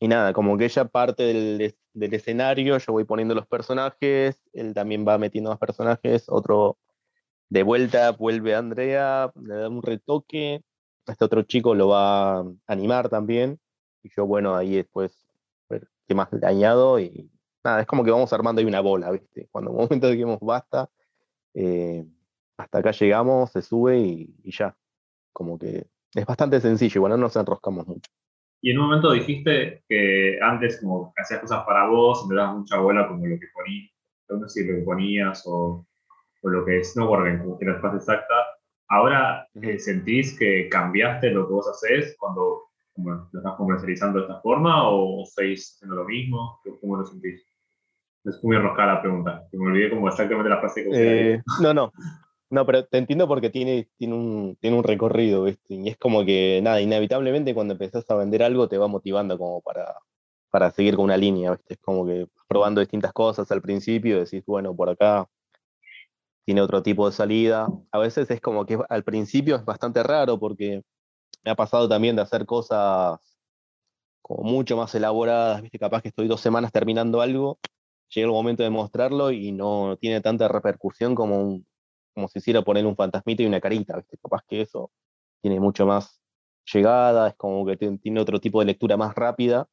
[0.00, 4.74] y nada, como que ella parte del, del, escenario, yo voy poniendo los personajes, él
[4.74, 6.78] también va metiendo más personajes, otro
[7.48, 10.62] de vuelta vuelve Andrea, le da un retoque,
[11.06, 13.58] este otro chico lo va a animar también,
[14.02, 15.26] y yo bueno, ahí después
[15.68, 17.30] ver qué más le y
[17.64, 19.48] nada, es como que vamos armando ahí una bola, ¿viste?
[19.50, 20.90] Cuando un momento dijimos basta,
[21.54, 22.04] eh,
[22.56, 24.76] hasta acá llegamos, se sube y, y, ya,
[25.32, 28.10] como que es bastante sencillo, bueno, no nos enroscamos mucho.
[28.60, 32.56] Y en un momento dijiste que antes como que hacías cosas para vos, me dabas
[32.56, 33.90] mucha bola como lo que ponías,
[34.28, 35.86] no sé lo que ponías o,
[36.42, 38.34] o lo que es, no recuerdo que la frase exacta.
[38.88, 44.24] Ahora eh, sentís que cambiaste lo que vos haces cuando como, lo estás comercializando de
[44.26, 46.60] esta forma o seguís haciendo lo mismo?
[46.80, 47.44] ¿Cómo lo sentís?
[48.24, 51.72] Es muy enroscada la pregunta, que me olvidé como exactamente la frase que eh, No,
[51.72, 51.92] no,
[52.50, 55.74] no, pero te entiendo porque tiene, tiene, un, tiene un recorrido, ¿viste?
[55.74, 59.60] Y es como que, nada, inevitablemente cuando empezás a vender algo te va motivando como
[59.60, 59.96] para,
[60.50, 61.74] para seguir con una línea, ¿viste?
[61.74, 65.28] Es como que probando distintas cosas al principio, decís, bueno, por acá
[66.46, 67.68] tiene otro tipo de salida.
[67.92, 70.82] A veces es como que al principio es bastante raro porque
[71.44, 73.18] me ha pasado también de hacer cosas
[74.22, 75.78] como mucho más elaboradas, ¿viste?
[75.78, 77.58] Capaz que estoy dos semanas terminando algo,
[78.08, 81.66] llega el momento de mostrarlo y no tiene tanta repercusión como un
[82.18, 84.02] como si hiciera poner un fantasmita y una carita.
[84.20, 84.90] Capaz que eso
[85.40, 86.20] tiene mucho más
[86.72, 89.68] llegada, es como que tiene otro tipo de lectura más rápida.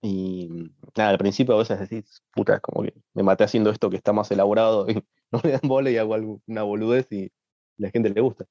[0.00, 0.48] Y
[0.96, 3.96] nada, al principio a veces decís, puta, es como que me maté haciendo esto que
[3.96, 4.94] está más elaborado y
[5.32, 7.32] no le dan bola y hago una boludez y
[7.78, 8.44] la gente le gusta.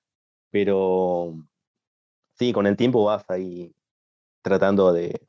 [0.51, 1.35] Pero
[2.37, 3.73] sí, con el tiempo vas ahí
[4.41, 5.25] tratando de,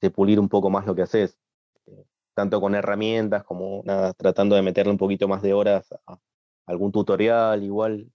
[0.00, 1.38] de pulir un poco más lo que haces,
[1.86, 6.18] eh, tanto con herramientas como nada, tratando de meterle un poquito más de horas a,
[6.66, 8.10] algún tutorial igual,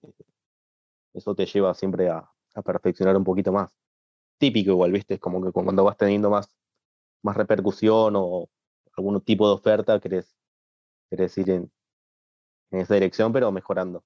[1.14, 2.30] eso te lleva siempre a,
[2.64, 3.76] perfeccionar un poquito más.
[4.38, 5.16] Típico igual, ¿viste?
[5.16, 6.50] Es como que cuando vas teniendo más,
[7.22, 8.50] más repercusión o
[8.96, 10.38] algún tipo de oferta, querés,
[11.10, 11.72] querés ir en,
[12.72, 14.04] en esa dirección, pero mejorando.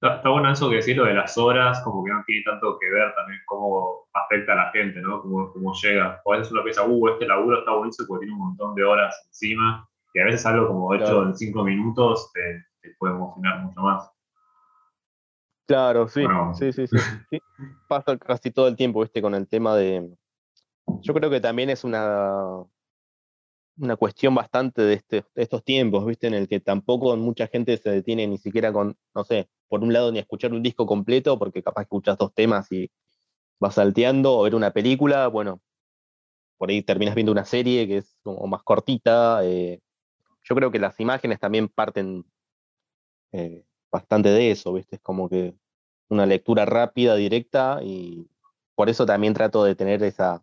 [0.00, 2.78] Está, está bueno eso que decís lo de las horas, como que no tiene tanto
[2.78, 5.20] que ver también cómo afecta a la gente, ¿no?
[5.22, 6.20] Cómo, cómo llega.
[6.24, 8.84] O a veces uno piensa, uh, este laburo está buenísimo porque tiene un montón de
[8.84, 11.26] horas encima, y a veces algo como hecho Claro.
[11.28, 14.10] en cinco minutos te, te puede emocionar mucho más.
[15.66, 16.54] Claro, sí, Bueno.
[16.54, 16.96] sí, sí, sí,
[17.30, 17.38] sí.
[17.88, 20.10] Pasa casi todo el tiempo, viste, con el tema de.
[21.02, 22.64] Yo creo que también es una,
[23.76, 27.76] una cuestión bastante de, este, de estos tiempos, viste, en el que tampoco mucha gente
[27.76, 30.86] se detiene ni siquiera con, no sé, por un lado ni a escuchar un disco
[30.86, 32.90] completo, porque capaz escuchas dos temas y
[33.60, 35.60] vas salteando, o ver una película, bueno,
[36.56, 39.44] por ahí terminas viendo una serie que es como más cortita.
[39.44, 39.80] eh,
[40.48, 42.24] yo creo que las imágenes también parten
[43.32, 44.96] eh, bastante de eso, ¿viste?
[44.96, 45.54] Es como que
[46.08, 48.26] una lectura rápida, directa, y
[48.74, 50.42] por eso también trato de tener esa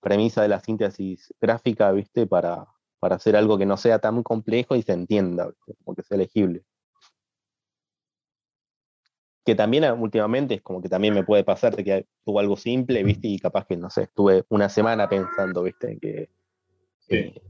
[0.00, 2.26] premisa de la síntesis gráfica, ¿viste?
[2.26, 2.68] Para,
[3.00, 5.74] para hacer algo que no sea tan complejo y se entienda, ¿viste?
[5.82, 6.62] Como que sea legible.
[9.44, 12.56] Que también ah, últimamente es como que también me puede pasar de que tuvo algo
[12.56, 13.26] simple, ¿viste?
[13.26, 15.98] Y capaz que, no sé, estuve una semana pensando, ¿viste?
[15.98, 16.30] Que,
[17.00, 17.16] Sí.
[17.16, 17.42] eh,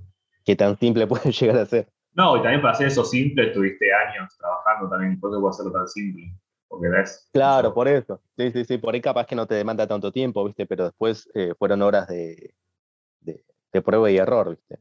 [0.57, 1.89] tan simple puede llegar a ser.
[2.13, 5.73] No, y también para hacer eso simple tuviste años trabajando también, por eso puedo hacerlo
[5.73, 6.35] tan simple.
[6.69, 7.29] Porque ves.
[7.33, 8.21] Claro, por eso.
[8.37, 8.79] Sí, sí, sí.
[8.79, 10.67] Por ahí capaz que no te demanda tanto tiempo, ¿viste?
[10.67, 12.55] Pero después eh, fueron horas de,
[13.21, 14.79] de, de prueba y error, ¿viste?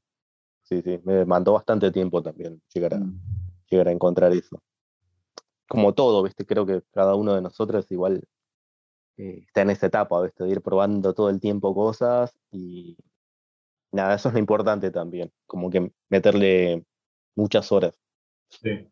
[0.61, 0.99] Sí, sí.
[1.03, 3.01] Me demandó bastante tiempo también llegar a,
[3.67, 4.61] llegar a encontrar eso.
[5.67, 6.45] Como todo, ¿viste?
[6.45, 8.23] Creo que cada uno de nosotros igual
[9.17, 10.43] eh, está en esa etapa, ¿viste?
[10.43, 12.97] De ir probando todo el tiempo cosas y
[13.91, 15.31] nada, eso es lo importante también.
[15.45, 16.85] Como que meterle
[17.35, 17.99] muchas horas.
[18.49, 18.89] Sí.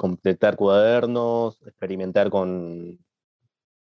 [0.00, 2.98] completar cuadernos, experimentar con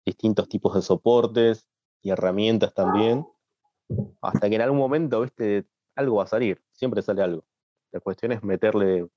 [0.06, 1.66] distintos tipos de soportes
[2.02, 3.26] y herramientas también,
[4.22, 7.46] hasta que en algún momento, viste, algo va a salir, siempre sale algo.
[7.94, 9.08] La cuestión es meterle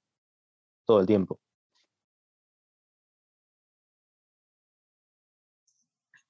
[0.86, 1.40] todo el tiempo.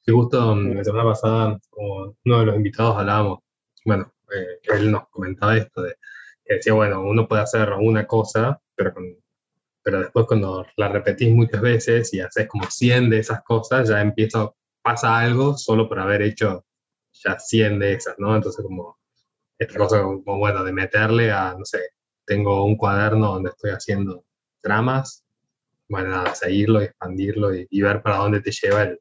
[0.05, 3.39] Sí, justo la semana pasada, como uno de los invitados hablábamos,
[3.85, 5.95] bueno, eh, él nos comentaba esto de
[6.45, 9.17] que decía, bueno, uno puede hacer una cosa, pero, con-
[9.83, 14.01] pero después cuando la repetís muchas veces y haces como 100 de esas cosas, ya
[14.03, 14.51] empieza,
[14.83, 16.65] pasa algo solo por haber hecho
[17.13, 18.35] ya 100 de esas, ¿no?
[18.37, 18.99] Entonces como
[19.59, 21.81] esta cosa como, como, bueno, de meterle a, no sé,
[22.27, 24.25] tengo un cuaderno donde estoy haciendo
[24.63, 25.25] tramas,
[25.89, 29.01] bueno, nada, seguirlo, expandirlo y, y ver para dónde te lleva el,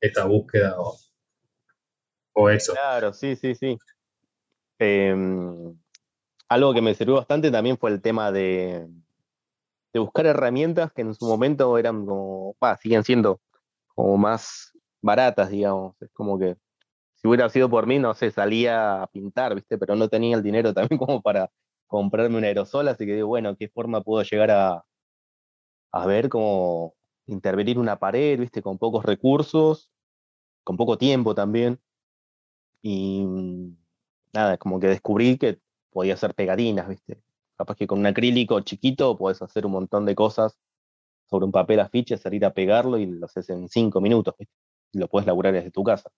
[0.00, 0.76] esta búsqueda
[2.32, 2.72] o, eso.
[2.72, 3.76] Claro, sí, sí, sí.
[4.78, 5.76] Em,
[6.48, 8.88] algo que me sirvió bastante también fue el tema de,
[9.92, 13.40] de buscar herramientas que en su momento eran como, siguen siendo
[13.94, 16.00] como más baratas, digamos.
[16.00, 16.56] Es como que
[17.16, 19.76] si hubiera sido por mí, no sé, salía a pintar, ¿viste?
[19.76, 21.50] Pero no tenía el dinero también como para
[21.86, 24.84] comprarme un aerosol, así que digo, bueno, ¿qué forma puedo llegar a,
[25.92, 26.94] a ver cómo
[27.30, 28.62] intervenir una pared, ¿viste?
[28.62, 29.90] Con pocos recursos,
[30.64, 31.80] con poco tiempo también.
[32.82, 33.76] Y mm,
[34.32, 37.22] nada, como que descubrí que podía hacer pegatinas, ¿viste?
[37.56, 40.58] Capaz que con un acrílico chiquito podés hacer un montón de cosas
[41.28, 44.34] sobre un papel afiche, salir a pegarlo y lo haces en cinco minutos,
[44.92, 46.10] lo puedes laburar desde tu casa.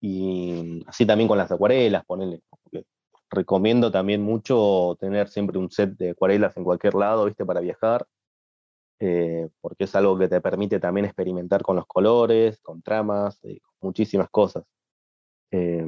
[0.00, 2.42] Y así también con las acuarelas, ponele.
[2.50, 2.86] porque
[3.30, 7.44] Recomiendo también mucho tener siempre un set de acuarelas en cualquier lado, ¿viste?
[7.44, 8.06] Para viajar,
[8.98, 13.60] eh, porque es algo que te permite también experimentar con los colores, con tramas, eh,
[13.80, 14.64] muchísimas cosas.
[15.50, 15.86] Eh,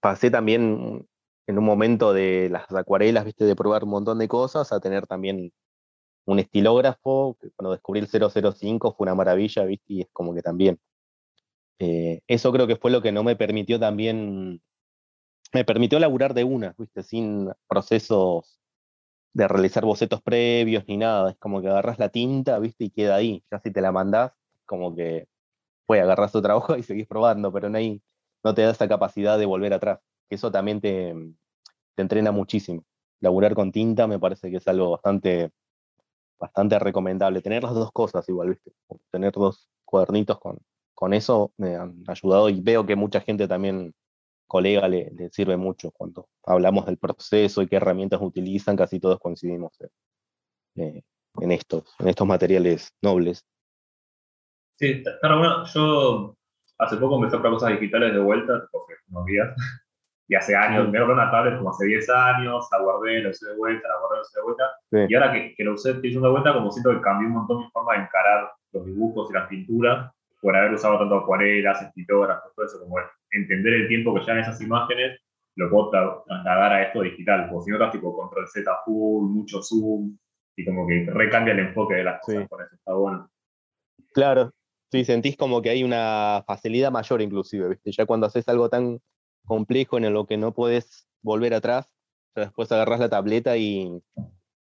[0.00, 1.06] pasé también
[1.46, 5.06] en un momento de las acuarelas, viste, de probar un montón de cosas, a tener
[5.06, 5.52] también
[6.26, 10.78] un estilógrafo, cuando descubrí el 005 fue una maravilla, viste, y es como que también.
[11.78, 14.62] eso creo que fue lo que no me permitió también,
[15.52, 18.60] me permitió laburar de una, viste, sin procesos
[19.32, 23.16] de realizar bocetos previos ni nada, es como que agarras la tinta, viste, y queda
[23.16, 24.32] ahí, ya si te la mandás,
[24.66, 25.28] como que
[25.86, 28.02] puede agarrar tu trabajo y seguís probando, pero no, hay,
[28.44, 30.00] no te da esa capacidad de volver atrás.
[30.30, 31.14] Eso también te,
[31.94, 32.84] te entrena muchísimo.
[33.20, 35.50] Laburar con tinta me parece que es algo bastante,
[36.38, 37.42] bastante recomendable.
[37.42, 38.72] Tener las dos cosas igual, ¿viste?
[39.10, 40.58] Tener dos cuadernitos con,
[40.94, 43.94] con eso me han ayudado y veo que mucha gente también,
[44.50, 49.20] colega, le, le sirve mucho cuando hablamos del proceso y qué herramientas utilizan, casi todos
[49.20, 49.80] coincidimos
[50.74, 51.02] eh,
[51.40, 53.46] en, estos, en estos materiales nobles.
[54.76, 55.64] Sí, está bueno.
[55.66, 56.34] Yo
[56.78, 59.54] hace poco empecé a probar cosas digitales de vuelta, porque unos días.
[60.26, 63.48] Y hace años, me compré una tablet como hace 10 años, la guardé, la usé
[63.48, 64.64] de vuelta, la guardé, la usé de vuelta.
[64.90, 64.98] Sí.
[65.08, 67.34] Y ahora que, que lo usé, estoy usando de vuelta, como siento que cambió un
[67.34, 71.82] montón mi forma de encarar los dibujos y las pinturas, por haber usado tanto acuarelas,
[71.82, 72.98] escritoras, todo eso, como
[73.32, 75.20] entender el tiempo que llevan esas imágenes
[75.56, 79.30] lo puedo tra- trasladar a esto digital, porque si no estás tipo control Z full,
[79.30, 80.16] mucho zoom,
[80.56, 82.48] y como que recambia el enfoque de las cosas, Sí.
[82.48, 83.30] por eso está bueno.
[84.12, 84.52] Claro,
[84.90, 87.92] sí, sentís como que hay una facilidad mayor inclusive, ¿viste?
[87.92, 89.00] Ya cuando haces algo tan
[89.44, 91.92] complejo en lo que no puedes volver atrás,
[92.34, 94.02] ya después agarrás la tableta y,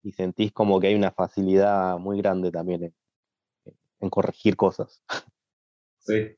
[0.02, 2.94] y sentís como que hay una facilidad muy grande también en,
[4.00, 5.04] en corregir cosas.
[5.98, 6.34] Sí.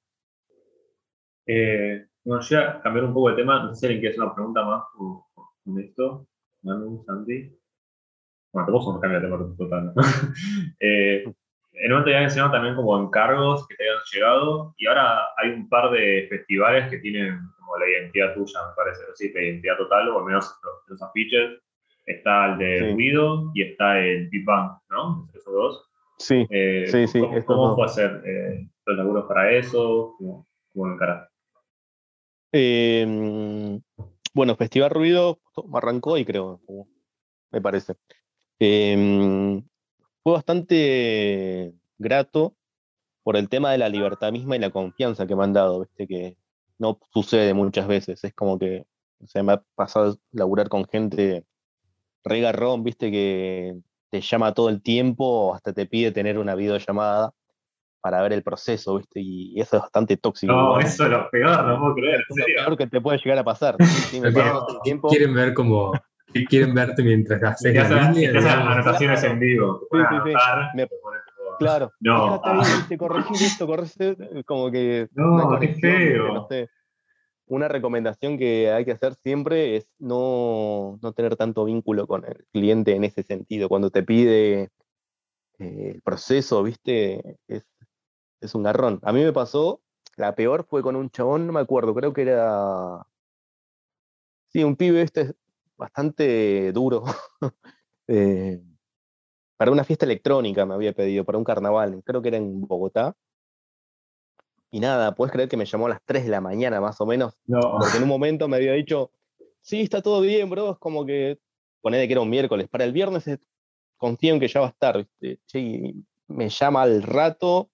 [1.46, 4.12] Eh, bueno, yo voy a cambiar un poco de tema, no sé si alguien quiere
[4.14, 6.26] hacer una pregunta más con, esto.
[6.62, 7.56] Manu, Santi.
[8.52, 9.92] Bueno, tampoco cambia de tema total.
[9.94, 10.02] ¿no?
[10.80, 11.24] eh,
[11.72, 15.50] en un momento ya mencionado también como encargos que te hayan llegado y ahora hay
[15.50, 19.76] un par de festivales que tienen como la identidad tuya, me parece, sí, la identidad
[19.78, 21.60] total, o al menos los, los afiches.
[22.06, 22.92] Está el de Sí.
[22.92, 25.28] Ruido y está el Big Bang, ¿no?
[25.32, 25.90] Esos dos.
[26.18, 30.16] Sí, Eh, Sí, sí, ¿Cómo, cómo fue hacer eh, los laburos para eso?
[30.18, 31.29] ¿Cómo, cómo lo encaraste?
[32.52, 33.80] Eh,
[34.34, 35.40] bueno, Festival Ruido
[35.72, 36.60] arrancó y creo,
[37.50, 37.94] me parece.
[38.58, 39.62] Eh,
[40.22, 42.56] fue bastante grato
[43.22, 46.06] por el tema de la libertad misma y la confianza que me han dado, ¿viste?
[46.06, 46.36] que
[46.78, 48.24] no sucede muchas veces.
[48.24, 48.86] Es como que
[49.26, 51.44] se me ha pasado laburar con gente
[52.24, 53.10] re garrón, ¿viste?
[53.10, 53.76] que
[54.10, 57.32] te llama todo el tiempo hasta te pide tener una videollamada
[58.00, 59.20] para ver el proceso, ¿viste?
[59.20, 60.52] Y eso es bastante tóxico.
[60.52, 63.38] No, eso es lo peor, no puedo creer, Es lo peor que te puede llegar
[63.38, 63.76] a pasar.
[63.78, 64.34] Sí, sí, me el
[64.82, 65.08] tiempo.
[65.08, 65.92] quieren ver como,
[66.48, 67.88] quieren verte mientras haces Te te
[68.32, 68.48] ¿no?
[68.50, 69.86] anotaciones en vivo.
[69.90, 70.76] Te Sí, sí, sí.
[70.76, 70.94] Me- te
[71.58, 71.92] Claro.
[72.00, 72.64] No, ah.
[72.64, 76.32] ahí, viste, corregir esto, corregir esto, como que No, qué feo.
[76.34, 76.68] no sé.
[77.46, 82.46] Una recomendación que hay que hacer siempre es no, no tener tanto vínculo con el
[82.52, 83.68] cliente en ese sentido.
[83.68, 84.70] Cuando te pide
[85.58, 87.64] eh, el proceso, viste, es,
[88.40, 89.00] es un garrón.
[89.02, 89.80] A mí me pasó,
[90.16, 93.06] la peor fue con un chabón, no me acuerdo, creo que era.
[94.48, 95.34] Sí, un pibe este
[95.76, 97.04] bastante duro.
[98.12, 98.60] Eh,
[99.56, 103.14] para una fiesta electrónica me había pedido, para un carnaval, creo que era en Bogotá.
[104.72, 107.06] Y nada, puedes creer que me llamó a las 3 de la mañana más o
[107.06, 109.12] menos, No, porque en un momento me había dicho,
[109.60, 111.38] sí, está todo bien, bro, es como que,
[111.80, 113.28] ponele que era un miércoles, para el viernes
[113.96, 115.38] confío en que ya va a estar, ¿viste?
[115.46, 115.94] Che,
[116.26, 117.69] me llama al rato,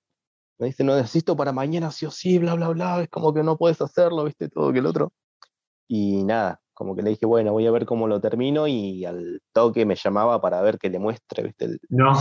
[0.58, 3.42] me dice, no necesito para mañana sí o sí, bla, bla, bla, es como que
[3.42, 5.12] no puedes hacerlo, viste, todo que el otro.
[5.88, 9.42] Y nada, como que le dije, bueno, voy a ver cómo lo termino y al
[9.52, 12.14] toque me llamaba para ver que le muestre, viste, el, no.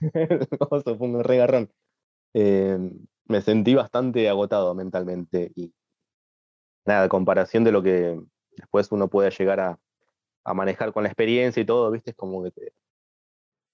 [0.00, 1.70] Eso fue un regarrón.
[2.34, 2.78] Eh,
[3.26, 5.72] me sentí bastante agotado mentalmente y
[6.86, 8.20] nada, a comparación de lo que
[8.56, 9.78] después uno puede llegar a,
[10.44, 12.72] a manejar con la experiencia y todo, viste, es como que te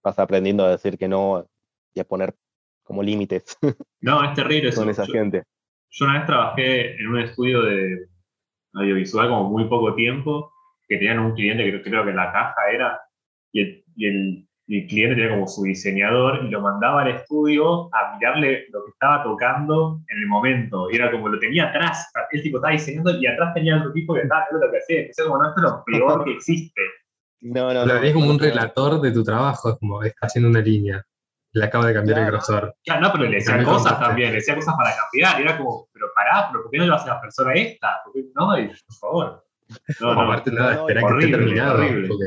[0.02, 1.48] vas aprendiendo a decir que no
[1.94, 2.34] y a poner
[2.84, 3.56] como límites
[4.00, 4.80] No, es terrible eso.
[4.82, 5.42] con esa Yo- gente.
[5.90, 8.06] Yo una vez trabajé en un estudio de
[8.74, 10.52] audiovisual como muy poco tiempo,
[10.88, 13.00] que tenían un cliente que creo que en la caja era,
[13.52, 17.08] y el, y el- y el cliente tenía como su diseñador y lo mandaba al
[17.10, 20.90] estudio a mirarle lo que estaba tocando en el momento.
[20.90, 24.14] Y era como lo tenía atrás, el tipo estaba diseñando y atrás tenía otro tipo
[24.14, 25.00] que estaba viendo lo que hacía.
[25.00, 26.80] Entonces, como no, esto es lo peor que existe.
[27.46, 30.48] No, no, Lo no, ves como un relator de tu trabajo, es como está haciendo
[30.48, 31.04] una línea.
[31.54, 32.76] Le acaba de cambiar el grosor.
[32.84, 35.40] Claro, no, pero le decía cosas también, le decía cosas para cambiar.
[35.40, 38.02] Y era como, pero pará, pero ¿por qué no lo hace la persona esta?
[38.04, 38.58] ¿Por qué no?
[38.58, 39.44] Y, por favor.
[40.00, 40.20] No, no.
[40.20, 41.74] Aparte, nada, no, espera que horrible, esté terminado.
[41.74, 42.08] horrible.
[42.08, 42.24] porque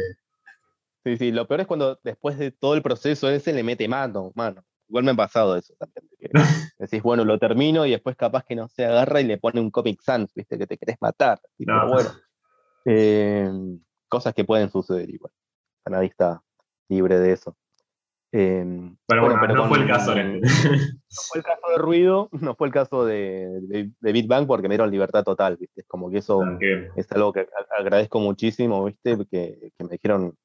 [1.07, 4.31] Sí, sí, lo peor es cuando después de todo el proceso ese le mete mano,
[4.35, 4.63] mano.
[4.89, 6.05] Igual me ha pasado eso también.
[6.11, 6.29] de que
[6.79, 9.71] decís, bueno, lo termino y después capaz que no se agarra y le pone un
[9.71, 11.39] Comic Sans, viste, que te querés matar.
[11.57, 11.87] Y No.
[11.87, 12.09] Bueno,
[12.85, 13.49] eh,
[14.09, 15.31] cosas que pueden suceder igual.
[15.85, 16.41] Nadie está
[16.89, 17.55] libre de eso.
[18.33, 20.39] Eh, Pero bueno, pero no con- fue el caso este.
[20.41, 20.41] No
[21.29, 24.67] fue el caso de ruido, no fue el caso de, de, de Big Bang porque
[24.67, 25.81] me dieron libertad total, ¿viste?
[25.81, 27.47] Es como que eso Que- es algo que
[27.77, 29.17] agradezco muchísimo, ¿viste?
[29.31, 30.35] Que, que me dijeron,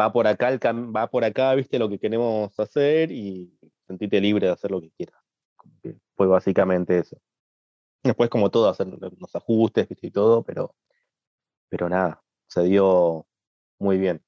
[0.00, 1.78] va por acá, el cam- va por acá, ¿viste?
[1.78, 3.52] Lo que queremos hacer y
[3.86, 5.20] sentite libre de hacer lo que quieras.
[5.82, 7.16] Que fue básicamente eso.
[8.02, 10.06] Después, como todo, hacer los ajustes, ¿viste?
[10.06, 10.74] Y todo, pero,
[11.68, 13.26] pero nada, se dio
[13.78, 14.22] muy bien.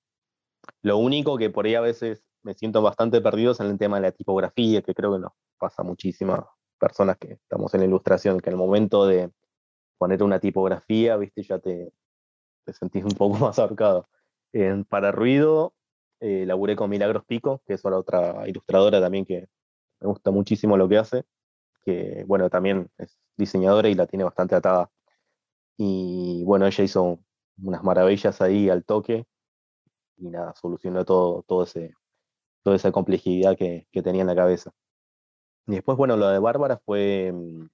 [0.82, 3.97] Lo único que por ahí a veces me siento bastante perdido es en el tema
[3.97, 6.45] de la tipografía, que creo que nos pasa a muchísimas
[6.78, 9.30] personas que estamos en la ilustración, que al momento de
[9.99, 11.93] poner una tipografía, viste, ya te,
[12.64, 14.09] te sentís un poco más ahorcado.
[14.88, 15.74] Para ruido,
[16.20, 19.49] eh, laburé con Milagros Pico, que es la otra ilustradora también que
[20.01, 21.24] me gusta muchísimo lo que hace,
[21.84, 24.90] que bueno, también es diseñadora y la tiene bastante atada.
[25.76, 27.18] Y bueno, ella hizo
[27.62, 29.24] unas maravillas ahí al toque
[30.16, 31.95] y nada, solucionó todo, todo ese,
[32.62, 34.72] toda esa complejidad que, que tenía en la cabeza.
[35.66, 37.66] Y después, bueno, lo de Bárbara fue, mm,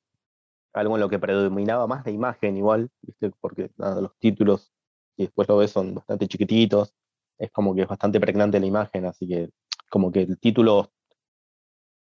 [0.74, 3.30] algo en lo que predominaba más la imagen igual, ¿viste?
[3.40, 4.72] porque nada, los títulos,
[5.16, 6.94] y después lo ves, son bastante chiquititos,
[7.38, 9.50] es como que es bastante pregnante la imagen, así que
[9.90, 10.92] como que el título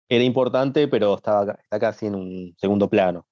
[0.09, 3.27] era importante, pero estaba, está casi en un segundo plano.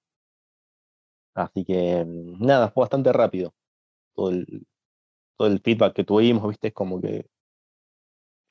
[1.35, 3.55] Así que mm, nada, fue bastante rápido
[4.15, 4.67] todo el,
[5.39, 7.27] todo el feedback que tuvimos, viste, es como que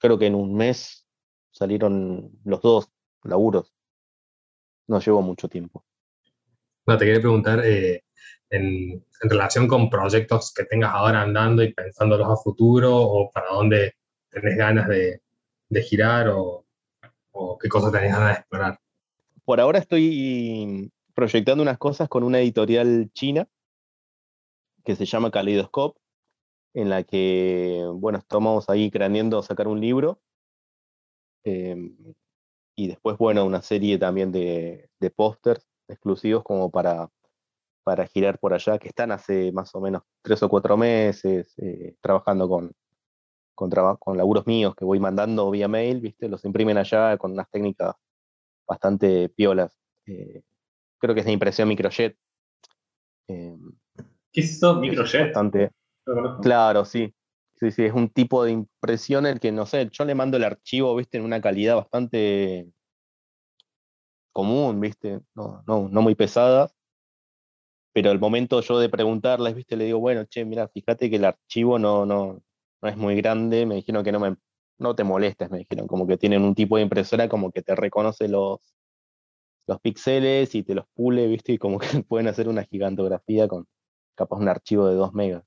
[0.01, 1.05] creo que en un mes
[1.51, 2.89] salieron los dos
[3.23, 3.71] laburos.
[4.87, 5.85] No llevó mucho tiempo.
[6.87, 8.03] No, te quería preguntar, eh,
[8.49, 13.93] en, relación con proyectos que tengas ahora andando y pensándolos a futuro, o para dónde
[14.29, 15.21] tenés ganas de,
[15.83, 16.65] girar, o,
[17.31, 18.79] o, qué cosas tenés ganas de explorar.
[19.45, 23.47] Por ahora estoy proyectando unas cosas con una editorial china
[24.83, 26.00] que se llama Kaleidoscope,
[26.73, 30.21] en la que, bueno, estamos ahí craneando sacar un libro.
[31.43, 31.95] Em,
[32.75, 37.09] y después, bueno, una serie también de, de pósters exclusivos como para,
[37.83, 41.95] para girar por allá, que están hace más o menos tres o cuatro meses eh,
[42.01, 42.71] trabajando con,
[43.55, 43.69] con,
[43.99, 46.29] con laburos míos que voy mandando vía mail, ¿viste?
[46.29, 47.95] Los imprimen allá con unas técnicas
[48.67, 49.77] bastante piolas.
[50.05, 50.43] Eh,
[50.97, 52.17] creo que es de impresión microjet.
[53.27, 53.73] Em,
[54.31, 54.75] ¿Qué es eso?
[54.75, 55.25] Microjet.
[55.25, 55.71] Bastante,
[56.41, 57.13] claro, sí.
[57.59, 60.43] Sí, sí, es un tipo de impresión el que, no sé, yo le mando el
[60.43, 62.67] archivo, viste, en una calidad bastante
[64.31, 65.21] común, ¿viste?
[65.35, 66.75] No, no, no muy pesadas.
[67.93, 69.75] Pero al momento yo de preguntarles, ¿viste?
[69.75, 72.41] Le digo, bueno, che, mira, fíjate que el archivo no, no,
[72.81, 73.65] no es muy grande.
[73.65, 74.37] Me dijeron que no, me,
[74.79, 77.75] no te molestes, me dijeron, como que tienen un tipo de impresora como que te
[77.75, 78.59] reconoce los,
[79.67, 81.53] los píxeles y te los pule, ¿viste?
[81.53, 83.67] Y como que pueden hacer una gigantografía con
[84.15, 85.43] capaz un archivo de 2 megas.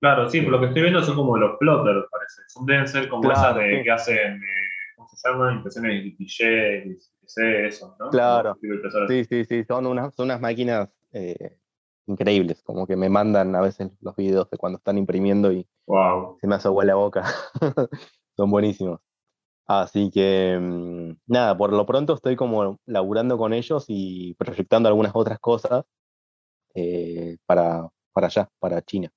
[0.00, 2.42] Claro, sí, por lo que estoy viendo son como los plotters, parece.
[2.48, 5.52] Son, deben ser como esas de, que hacen, eh, ¿cómo se llama?
[5.52, 8.08] Impresiones de eso, ¿no?
[8.10, 8.56] Claro.
[9.08, 11.58] Sí, sí, sí, son unas, son unas máquinas eh,
[12.06, 15.68] increíbles, como que me mandan a veces los videos de cuando están imprimiendo y
[16.40, 17.24] se me hace agua la boca.
[18.36, 19.00] son buenísimos.
[19.66, 25.12] Así que, mm, nada, por lo pronto estoy como laburando con ellos y proyectando algunas
[25.14, 25.84] otras cosas
[26.74, 29.12] eh, para, para allá, para China.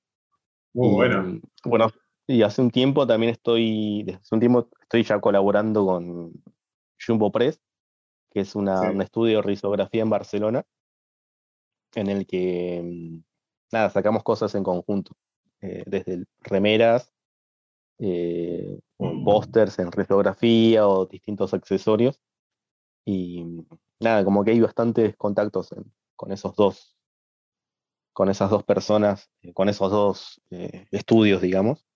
[0.74, 1.40] Muy bueno.
[1.64, 1.90] Bueno,
[2.26, 6.32] y hace un tiempo también estoy, hace un tiempo estoy ya colaborando con
[7.04, 7.60] Jumbo Press,
[8.30, 10.64] que es una, un estudio de risografía en Barcelona,
[11.94, 13.20] en el que,
[13.72, 15.16] nada, sacamos cosas en conjunto,
[15.60, 17.12] eh, desde remeras,
[17.98, 19.24] eh, mm.
[19.24, 22.20] pósters en risografía o distintos accesorios.
[23.04, 23.44] Y
[24.00, 25.72] nada, como que hay bastantes contactos
[26.16, 26.96] con esos dos,
[28.14, 31.86] con esas dos personas, eh, con esos dos estudios, digamos.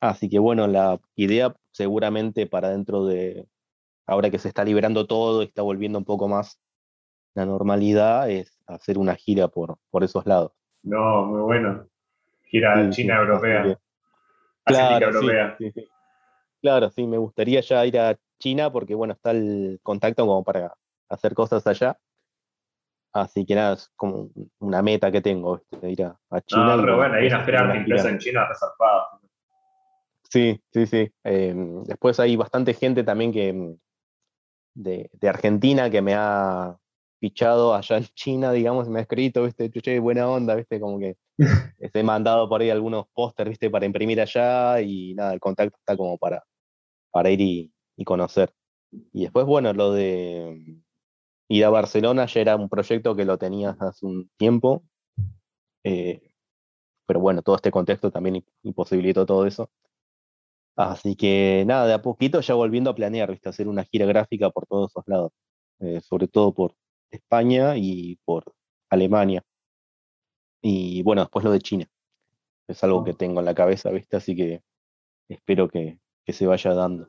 [0.00, 3.46] Así que bueno, la idea seguramente para dentro de,
[4.06, 6.58] ahora que se está liberando todo y está volviendo un poco más
[7.34, 10.52] la normalidad, es hacer una gira por, por esos lados.
[10.82, 11.86] No, muy bueno.
[12.44, 13.78] Gira China europea.
[14.64, 15.12] claro,
[15.58, 15.72] Sí,
[16.62, 20.74] claro, sí, me gustaría ya ir a China porque, bueno, está el contacto como para
[21.10, 21.98] hacer cosas allá.
[23.22, 26.76] Así que nada, es como una meta que tengo, ir a, China.
[26.76, 29.06] No, pero bueno, ir a esperar empresa en China resarpada.
[30.28, 31.10] Sí, sí, sí.
[31.24, 33.76] Em, después hay bastante gente también que,
[34.74, 36.76] de, Argentina que me ha
[37.18, 41.16] fichado allá en China, digamos, me ha escrito, viste, chuche, buena onda, viste, como que
[41.78, 45.96] he mandado por ahí algunos pósters, viste, para imprimir allá y nada, el contacto está
[45.96, 46.44] como para,
[47.10, 48.52] para ir y, conocer.
[49.12, 50.82] Y después, bueno, lo de
[51.48, 54.84] ir a Barcelona ya era un proyecto que lo tenía hace un tiempo,
[55.84, 56.32] eh,
[57.06, 59.70] pero bueno, todo este contexto también imposibilitó todo eso.
[60.76, 63.48] Así que nada, de a poquito ya volviendo a planear, ¿viste?
[63.48, 65.32] hacer una gira gráfica por todos esos lados,
[65.80, 66.74] eh, sobre todo por
[67.10, 68.44] España y por
[68.90, 69.42] Alemania.
[70.60, 71.86] Y bueno, después lo de China.
[72.68, 73.16] Es algo que oh.
[73.16, 74.16] tengo en la cabeza, ¿viste?
[74.16, 74.62] Así que
[75.28, 77.08] espero que, se vaya dando.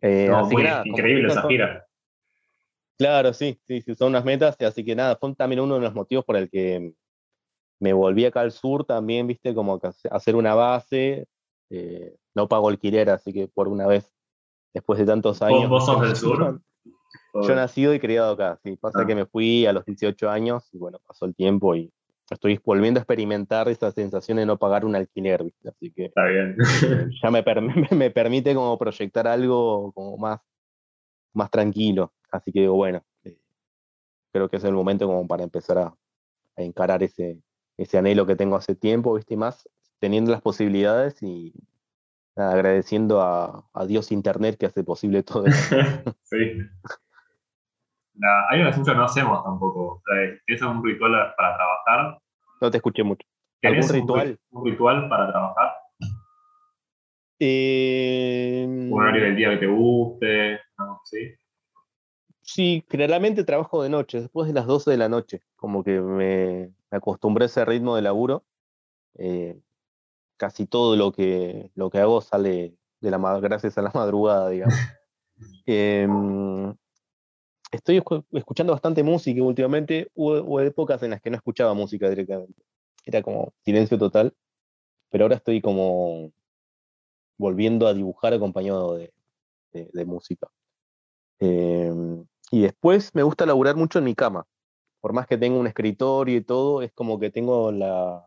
[0.00, 0.30] Eh,
[0.84, 1.86] increíble esa gira.
[2.98, 5.94] Claro, sí, sí, sí, son unas metas, así que nada, fue también uno de los
[5.94, 6.92] motivos por el que
[7.80, 9.80] me volví acá al sur también, viste, como
[10.10, 11.26] hacer una base,
[11.70, 14.12] eh, no pago alquiler, así que por una vez,
[14.72, 15.68] después de tantos años.
[15.68, 16.60] ¿Vos, sos del sur?
[17.34, 18.76] Yo nacido y criado acá, sí.
[18.76, 19.06] Pasa ah.
[19.06, 21.92] que me fui a los 18 años y bueno, pasó el tiempo y
[22.30, 25.68] estoy volviendo a experimentar esa sensación de no pagar un alquiler, ¿viste?
[25.68, 26.56] Así que Está bien.
[27.22, 27.44] ya me,
[27.90, 30.40] me, permite como proyectar algo como más,
[31.32, 32.12] más tranquilo.
[32.34, 33.38] Así que bueno, eh,
[34.32, 35.86] creo que es el momento como para empezar a,
[36.56, 37.40] a encarar ese,
[37.76, 39.34] ese anhelo que tengo hace tiempo, ¿viste?
[39.34, 39.68] Y más
[40.00, 41.54] teniendo las posibilidades y
[42.34, 45.76] agradeciendo a, Dios Internet que hace posible todo eso.
[46.24, 46.58] sí.
[48.16, 50.02] la, hay una que mucho no hacemos tampoco.
[50.44, 52.18] ¿Tienes algún ritual para trabajar?
[52.60, 53.24] No te escuché mucho.
[53.60, 54.28] ¿Tenés ¿Algún un ritual?
[54.34, 55.70] ri- Un, ritual para trabajar?
[57.38, 60.60] Eh, ¿Un horario del día que te guste?
[60.78, 61.00] ¿no?
[61.04, 61.32] ¿Sí?
[62.44, 66.74] Sí, generalmente trabajo de noche, después de las 12 de la noche, como que me,
[66.90, 68.44] acostumbré a ese ritmo de laburo.
[69.16, 69.58] Eh,
[70.36, 74.76] casi todo lo que, lo que hago sale de la, gracias a la madrugada, digamos.
[75.64, 76.74] Em,
[77.72, 82.62] estoy escu- escuchando bastante música últimamente, hubo, épocas en las que no escuchaba música directamente,
[83.06, 84.34] era como silencio total,
[85.10, 86.30] pero ahora estoy como
[87.38, 90.48] volviendo a dibujar acompañado de música.
[91.40, 92.24] Em,
[92.54, 94.46] y después me gusta laburar mucho en mi cama.
[95.00, 98.24] Por más que tenga un escritorio y todo, es como que tengo la,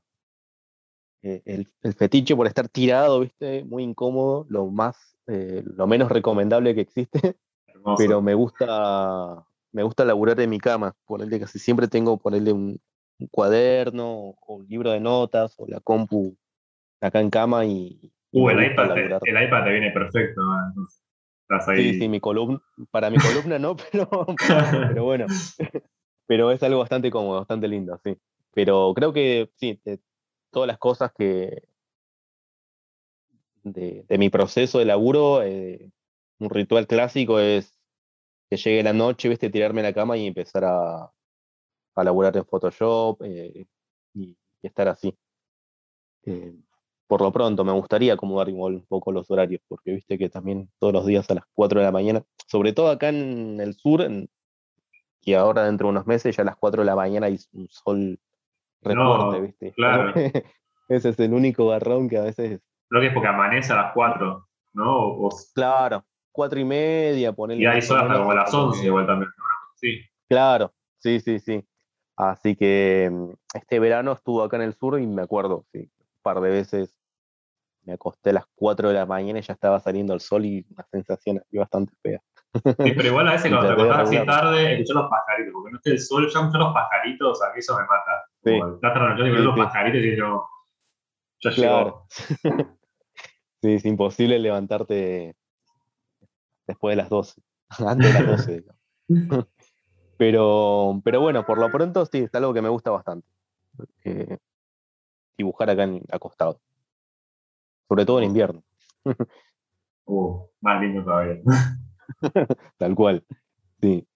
[1.23, 3.63] eh, el, el fetiche por estar tirado, ¿viste?
[3.63, 7.19] Muy incómodo, lo más, eh, lo menos recomendable que existe,
[7.67, 7.95] Hermoso.
[7.97, 10.93] pero me gusta, me gusta laburar en mi cama.
[11.05, 12.77] Ponerle casi siempre tengo ponerle un,
[13.19, 16.35] un cuaderno o un libro de notas o la compu
[16.99, 20.41] acá en cama y, Uh, el iPad, te, el iPad te viene perfecto.
[20.41, 20.67] ¿no?
[20.67, 21.01] Entonces,
[21.49, 21.93] estás ahí.
[21.93, 24.09] Sí, sí, mi columna, para mi columna no, pero,
[24.87, 25.25] pero bueno,
[26.27, 28.17] pero es algo bastante cómodo, bastante lindo, sí.
[28.53, 29.99] Pero creo que sí, de
[30.51, 31.63] todas las cosas que
[33.63, 35.91] de, de mi proceso de laburo, eh,
[36.39, 37.77] un ritual clásico es
[38.49, 41.11] que llegue la noche, viste, tirarme en la cama y empezar a,
[41.95, 43.67] a laburar en Photoshop eh,
[44.13, 45.17] y, y estar así.
[46.23, 46.55] Eh,
[47.07, 50.69] por lo pronto, me gustaría acomodar igual un poco los horarios, porque viste que también
[50.79, 54.01] todos los días a las 4 de la mañana, sobre todo acá en el sur,
[54.01, 54.29] en-
[55.21, 57.67] que ahora dentro de unos meses ya a las 4 de la mañana hay un
[57.69, 58.19] sol
[58.81, 59.73] re No, viste.
[59.73, 60.13] claro.
[60.89, 63.93] Ese es el único garrón que a veces, Creo que es porque amanece a las
[63.93, 64.97] 4, ¿no?
[64.97, 67.63] O- o- claro, cuatro y media, ponerle.
[67.63, 69.29] y hay sol hasta como a las 11 igual también.
[69.37, 69.43] ¿no?
[69.75, 69.99] Sí.
[70.29, 71.65] Claro, sí, sí, sí.
[72.15, 75.89] Así que mm, este verano estuvo acá en el sur y me acuerdo, sí,
[76.33, 76.93] par de veces
[77.83, 80.65] me acosté a las 4 de la mañana y ya estaba saliendo el sol y
[80.71, 82.21] una sensación así bastante fea.
[82.53, 85.77] Sí, pero igual a veces cuando te acostás así tarde, escuchar los pajaritos, porque no
[85.77, 88.25] esté el sol, ya escuchar los pajaritos, a mí eso me mata.
[88.43, 88.59] Sí.
[88.59, 89.61] Como estás trasnochando y ves Sí, los sí.
[89.61, 90.47] pajaritos y yo,
[91.41, 92.07] ya Claro.
[92.43, 92.67] llegó.
[93.63, 95.35] Sí, es imposible levantarte
[96.67, 97.41] después de las 12,
[97.87, 98.61] antes de las 12.
[98.61, 99.47] digamos.
[100.17, 103.27] Pero, pero bueno, por lo pronto sí, es algo que me gusta bastante.
[104.03, 104.37] eh,
[105.37, 106.59] dibujar acá en, acostado.
[107.87, 108.63] Sobre todo en invierno,
[110.07, 111.41] Uh, más lindo todavía.
[112.77, 113.25] tal cual.
[113.81, 114.07] Sí.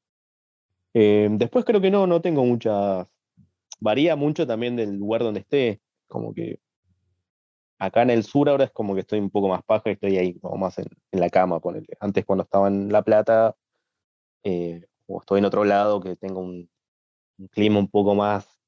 [0.93, 3.07] Eh, después creo que no, no tengo muchas.
[3.79, 5.81] Varía mucho también del lugar donde esté.
[6.07, 6.59] Como que
[7.77, 10.17] acá en el sur ahora es como que estoy un poco más paja y estoy
[10.17, 11.87] ahí como más en, en la cama, ponele.
[11.99, 13.55] Antes cuando estaba en La Plata,
[14.43, 16.69] eh, o estoy en otro lado que tengo un,
[17.37, 18.60] un clima un poco más,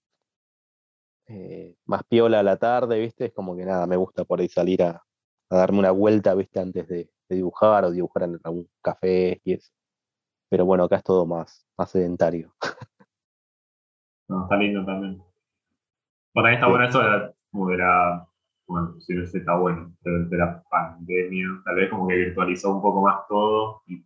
[1.34, 3.25] eh, más piola a la tarde, ¿viste?
[3.25, 5.03] Es como que nada, me gusta por ahí salir a,
[5.49, 6.59] a darme una vuelta, ¿viste?
[6.59, 9.71] Antes de, de dibujar o dibujar en algún café y eso.
[10.49, 12.53] Pero bueno, acá es todo más, más sedentario.
[14.29, 15.21] No, está lindo también.
[16.34, 16.71] Bueno, también está Sí.
[16.71, 18.27] bueno eso de la, como de la,
[18.67, 22.75] bueno, si no sé, está bueno, de, de la pandemia, tal vez como que virtualizó
[22.75, 24.03] un poco más todo y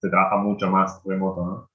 [0.00, 1.70] se trabaja mucho más remoto, ¿no?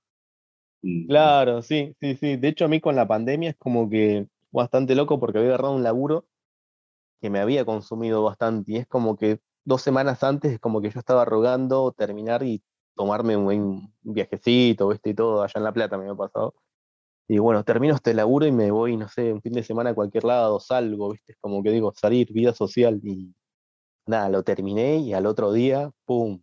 [0.84, 2.36] Y, Claro, sí, sí, sí.
[2.38, 4.28] De hecho, a mí con la pandemia es como que
[4.58, 6.26] bastante loco porque había agarrado un laburo
[7.22, 8.74] que me había consumido bastante.
[8.74, 12.64] Y es como que dos semanas antes es como que yo estaba rogando terminar y
[12.96, 15.12] tomarme un, viajecito, ¿viste?
[15.12, 16.56] Y todo, allá en La Plata me había pasado.
[17.28, 19.96] Y bueno, termino este laburo y me voy, no sé, un fin de semana a
[19.96, 21.34] cualquier lado, salgo, ¿viste?
[21.34, 23.00] Es como que digo, salir, vida social.
[23.04, 23.36] Y
[24.08, 26.42] nada, lo terminé y al otro día, ¡pum!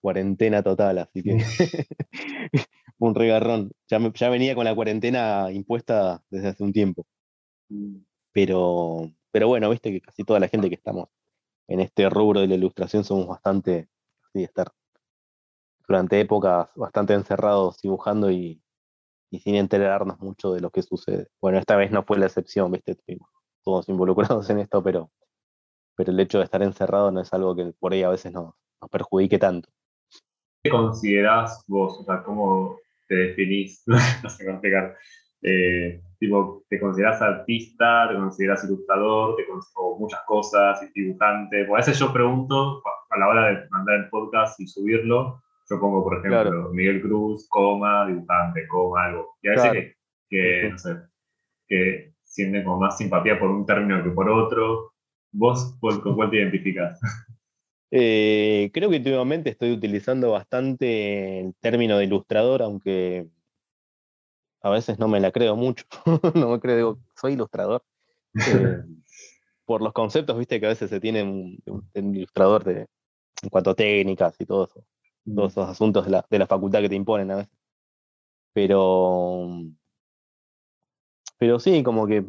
[0.00, 1.38] Cuarentena total, así que
[2.98, 3.72] un regarrón.
[3.88, 7.06] Ya, ya venía con la cuarentena impuesta desde hace un tiempo.
[8.32, 11.08] Pero, pero bueno, viste que casi toda la gente que estamos
[11.68, 13.88] en este rubro de la ilustración somos bastante,
[14.32, 14.72] sí, estar
[15.86, 18.62] durante épocas bastante encerrados dibujando y,
[19.30, 21.28] y sin enterarnos mucho de lo que sucede.
[21.40, 22.96] Bueno, esta vez no fue la excepción, viste,
[23.64, 25.10] todos involucrados en esto, pero,
[25.94, 28.54] pero el hecho de estar encerrado no es algo que por ahí a veces nos,
[28.80, 29.68] nos perjudique tanto.
[30.62, 31.98] ¿Qué considerás vos?
[32.00, 32.78] O sea, ¿cómo
[33.08, 33.82] te definís?
[34.22, 34.94] no sé cómo explicar.
[35.42, 38.08] Eh, tipo, ¿te considerás artista?
[38.08, 39.36] ¿Te considerás ilustrador?
[39.36, 40.80] ¿Te con- o muchas cosas?
[40.94, 41.64] ¿Y dibujante?
[41.64, 45.40] Porque a veces yo pregunto, a la hora de mandar el podcast y subirlo,
[45.70, 46.70] yo pongo, por ejemplo, Claro.
[46.72, 49.36] Miguel Cruz, coma, dibujante, coma, algo.
[49.42, 49.80] Y a veces Claro.
[49.80, 49.94] que,
[50.30, 50.96] que, no sé,
[51.68, 54.92] que sienten como más simpatía por un término que por otro.
[55.30, 56.98] ¿Vos por- con cuál te identificás?
[57.90, 63.28] Eh, creo que últimamente estoy utilizando bastante el término de ilustrador, aunque
[64.60, 65.84] a veces no me la creo mucho.
[66.34, 67.82] no me creo, digo, soy ilustrador.
[68.34, 68.82] Eh,
[69.64, 72.86] por los conceptos, viste, que a veces se tiene un, un ilustrador de,
[73.42, 74.84] en cuanto a técnicas y todo eso,
[75.34, 77.58] todos esos asuntos de la, de la facultad que te imponen a veces.
[78.52, 79.48] Pero,
[81.38, 82.24] pero sí, como que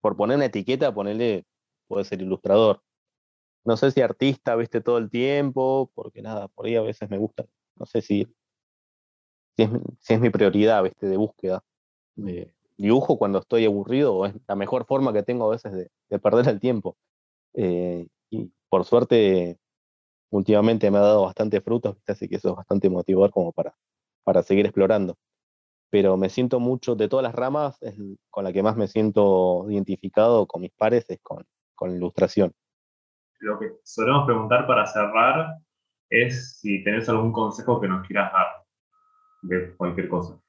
[0.00, 1.44] por poner una etiqueta, ponerle,
[1.86, 2.82] puede ser ilustrador.
[3.64, 7.18] No sé si artista, viste, todo el tiempo, porque nada, por ahí a veces me
[7.18, 7.46] gusta.
[7.76, 8.26] No sé si,
[9.56, 9.62] si,
[10.14, 11.62] es, mi prioridad, viste, de búsqueda.
[12.76, 15.72] Dibujo cuando estoy aburrido, es la mejor forma que tengo a veces
[16.08, 16.96] de, perder el tiempo.
[17.54, 19.58] Eh, y por suerte,
[20.30, 23.76] últimamente me ha dado bastante frutos, así que eso es bastante motivador como para,
[24.24, 25.16] para seguir explorando.
[25.90, 27.78] Pero me siento mucho, de todas las ramas,
[28.30, 31.44] con la que más me siento identificado con mis pares es con,
[31.74, 32.54] con ilustración
[33.42, 35.58] lo que solemos preguntar para cerrar
[36.08, 38.46] es si tenés algún consejo que nos quieras dar
[39.42, 40.40] de cualquier cosa.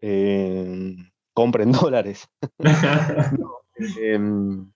[0.00, 0.96] Eh,
[1.32, 2.28] compren dólares.
[4.00, 4.72] Em,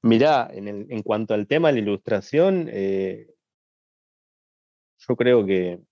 [0.00, 3.34] mirá, en, cuanto al tema de la ilustración, eh,
[5.06, 5.82] yo creo que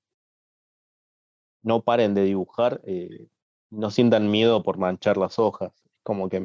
[1.62, 3.28] no paren de dibujar, eh,
[3.68, 5.74] no sientan miedo por manchar las hojas.
[6.02, 6.40] Como que,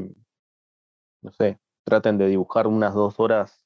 [1.22, 3.61] no sé, traten de dibujar unas dos horas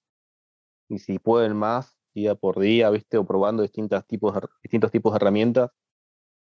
[0.89, 3.17] y si pueden más, día por día, ¿viste?
[3.17, 5.71] O probando distintos tipos de, distintos tipos de herramientas,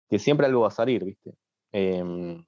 [0.09, 1.33] que siempre algo va a salir, ¿viste?
[1.71, 2.45] Em,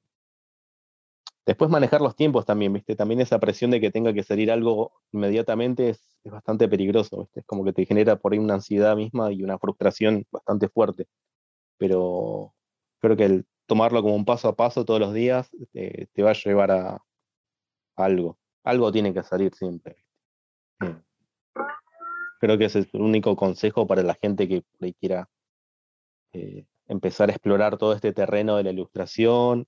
[1.46, 2.96] después manejar los tiempos también, ¿viste?
[2.96, 7.42] También esa presión de que tenga que salir algo inmediatamente es, bastante peligroso, ¿viste?
[7.42, 11.08] Es como que te genera por ahí una ansiedad misma y una frustración bastante fuerte.
[11.78, 12.54] Pero
[13.00, 16.34] creo que el tomarlo como un paso a paso todos los días te, va a
[16.34, 17.04] llevar a,
[17.96, 18.38] algo.
[18.64, 19.98] Algo tiene que salir siempre.
[22.40, 24.64] Creo que ese es el único consejo para la gente que
[25.00, 25.30] quiera
[26.34, 29.66] eh, empezar a explorar todo este terreno de la ilustración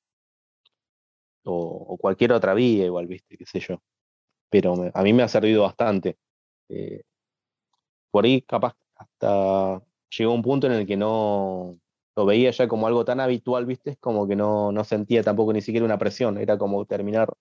[1.43, 3.81] o, cualquier otra vía, igual, viste, qué sé yo.
[4.49, 6.17] Pero a mí me ha servido bastante.
[6.69, 7.03] Eh,
[8.11, 11.79] por ahí, capaz, hasta llegó un punto en el que no
[12.15, 15.61] lo veía ya como algo tan habitual, viste, como que no, no sentía tampoco ni
[15.61, 16.37] siquiera una presión.
[16.37, 17.33] Era como terminar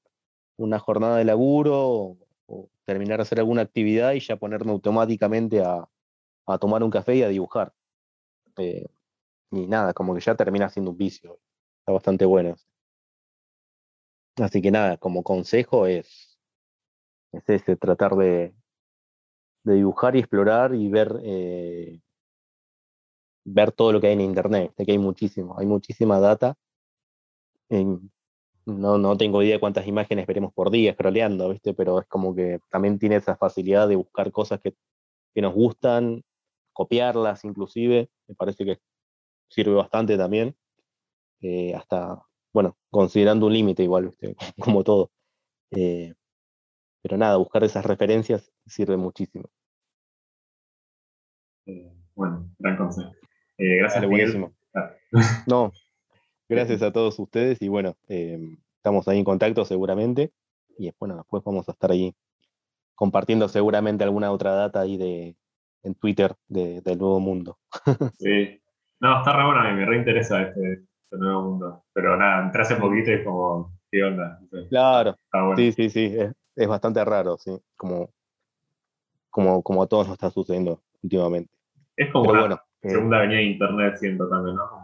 [0.56, 2.16] una jornada de laburo
[2.46, 5.88] o terminar de hacer alguna actividad y ya ponerme automáticamente a,
[6.60, 7.74] tomar un café y a dibujar.
[8.58, 8.86] Eh,
[9.50, 11.40] y nada, como que ya termina siendo un vicio.
[11.80, 12.56] Está bastante bueno.
[14.36, 16.38] Así que nada, como consejo es,
[17.32, 18.54] es ese, tratar de,
[19.64, 22.00] de dibujar y explorar y ver, eh,
[23.44, 24.72] ver todo lo que hay en internet.
[24.76, 26.56] Sé que hay muchísimo, hay muchísima data.
[27.68, 28.12] En,
[28.66, 31.72] no, no tengo idea cuántas imágenes veremos por día scrolleando, ¿viste?
[31.72, 34.74] Pero es como que también tiene esa facilidad de buscar cosas que,
[35.40, 36.24] nos gustan,
[36.72, 38.78] copiarlas inclusive, me parece que
[39.50, 40.56] sirve bastante también,
[41.42, 42.22] eh, hasta,
[42.54, 44.34] bueno, considerando un límite igual, ¿viste?
[44.58, 45.10] como todo.
[45.72, 46.14] Eh,
[47.02, 49.48] pero nada, buscar esas referencias sirve muchísimo.
[51.66, 53.12] Eh, bueno, gran consejo.
[53.58, 54.52] gracias, buenísimo.
[55.46, 55.70] No,
[56.48, 60.32] Gracias a todos ustedes y bueno, em, estamos ahí en contacto seguramente
[60.78, 62.14] y bueno, después vamos a estar ahí
[62.94, 65.36] compartiendo seguramente alguna otra data ahí de,
[65.82, 67.58] en Twitter del Nuevo Mundo.
[68.18, 68.60] sí,
[69.00, 72.62] no, está re bueno, a mí me reinteresa este, este, Nuevo Mundo, pero nada, entré
[72.62, 74.40] hace poquito y es como, ¿qué onda?
[74.68, 75.16] claro,
[75.56, 76.16] sí, sí, sí,
[76.56, 78.10] es, bastante raro, sí, como,
[79.30, 81.52] como, como a todos nos está sucediendo últimamente.
[81.96, 84.75] Es como una bueno, eh, segunda avenida de Internet, siento también, ¿no?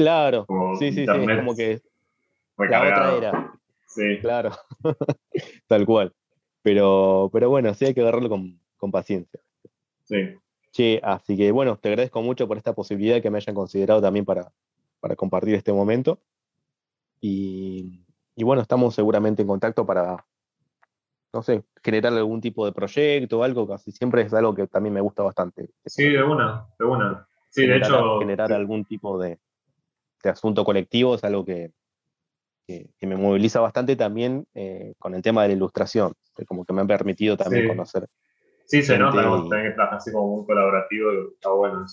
[0.00, 0.46] Como Claro,
[0.78, 1.82] sí, sí, sí, es como que
[2.56, 3.52] la otra era.
[3.86, 4.18] Sí.
[4.20, 4.50] Claro,
[5.66, 6.14] tal cual.
[6.62, 8.58] Pero, pero bueno, sí hay que agarrarlo con,
[8.90, 9.40] paciencia.
[10.04, 10.36] Sí.
[10.70, 14.24] Sí, así que bueno, te agradezco mucho por esta posibilidad que me hayan considerado también
[14.24, 14.50] para,
[15.00, 16.18] para compartir este momento.
[17.20, 20.24] Y, y, bueno, estamos seguramente en contacto para,
[21.34, 24.94] no sé, generar algún tipo de proyecto o algo, casi siempre es algo que también
[24.94, 25.68] me gusta bastante.
[25.84, 27.28] Sí, de una, de una.
[27.50, 28.20] Sí, de hecho.
[28.20, 29.38] Generar algún tipo de,
[30.20, 31.72] este asunto colectivo es algo que,
[33.00, 36.82] me moviliza bastante también eh, con el tema de la ilustración, que como que me
[36.82, 38.06] ha permitido también conocer.
[38.66, 41.84] Sí, se nota, también que así como muy colaborativo, está bueno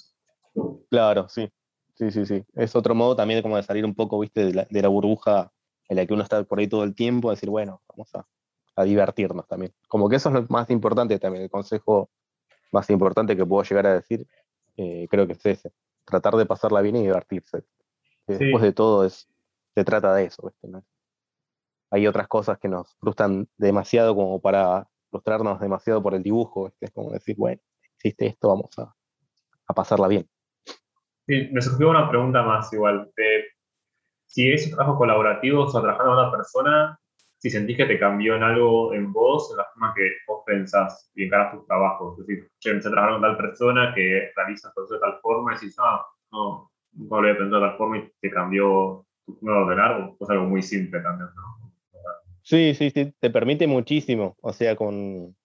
[0.91, 1.49] Claro, sí,
[1.95, 2.43] sí, sí, sí.
[2.53, 5.51] Es otro modo también como de salir un poco, viste, de la, burbuja
[5.87, 9.47] en la que uno está por ahí todo el tiempo, decir, bueno, vamos a, divertirnos
[9.47, 9.73] también.
[9.87, 12.11] Como que eso es lo más importante también, el consejo
[12.71, 14.27] más importante que puedo llegar a decir,
[14.75, 15.71] eh, creo que es ese,
[16.05, 17.63] tratar de pasarla bien y divertirse
[18.27, 19.27] después de todo es,
[19.75, 20.51] se trata de eso.
[21.91, 26.71] Hay otras cosas que nos frustran demasiado como para frustrarnos demasiado por el dibujo.
[26.79, 27.61] Es como decir, bueno,
[27.97, 28.93] hiciste esto, vamos a,
[29.67, 30.27] a pasarla bien.
[31.25, 33.11] Sí, me surgió una pregunta más igual.
[33.15, 33.45] De,
[34.25, 36.99] si es un trabajo colaborativo o trabajando con una persona,
[37.37, 41.11] si sentís que te cambió en algo en vos, en la forma que vos pensás
[41.15, 42.19] y encarás tus trabajos.
[42.19, 45.19] Es decir, che, empecé a trabajar con tal persona que realiza el proceso de tal
[45.21, 46.71] forma y decís, ah, no,
[47.11, 50.45] había pensado de tal forma y te cambió tu modo de ordenar, o es algo
[50.45, 51.71] muy simple también, ¿no?
[52.41, 54.37] Sí, sí, sí, te permite muchísimo.
[54.41, 55.35] O sea, con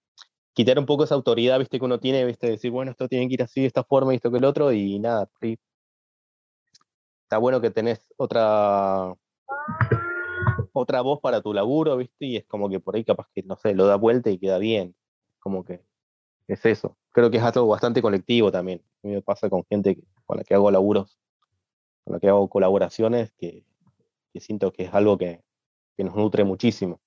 [0.52, 3.34] quitar un poco esa autoridad, viste, que uno tiene, viste, decir, bueno, esto tiene que
[3.34, 5.28] ir así, de esta forma y esto que el otro, y nada,
[7.24, 9.14] está bueno que tenés otra
[10.72, 13.56] otra voz para tu laburo, viste, y es como que por ahí capaz que, no
[13.56, 14.94] sé, lo da vuelta y queda bien.
[15.38, 15.80] Como que
[16.48, 16.96] es eso.
[17.10, 18.82] Creo que es algo bastante colectivo también.
[19.02, 21.18] A mí me pasa con gente con la que hago laburos,
[22.04, 23.64] con la que hago colaboraciones, que,
[24.32, 25.42] que siento que es algo que,
[25.96, 27.00] que nos nutre muchísimo.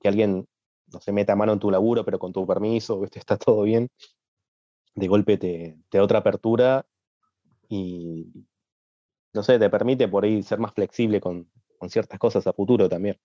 [0.00, 0.46] Que alguien
[0.92, 3.18] no se meta mano en tu laburo, pero con tu permiso, ¿viste?
[3.20, 3.88] está todo bien.
[4.94, 6.86] De golpe te, te da otra apertura
[7.68, 8.46] y,
[9.32, 12.88] no sé, te permite por ahí ser más flexible con, con ciertas cosas a futuro
[12.88, 13.18] también.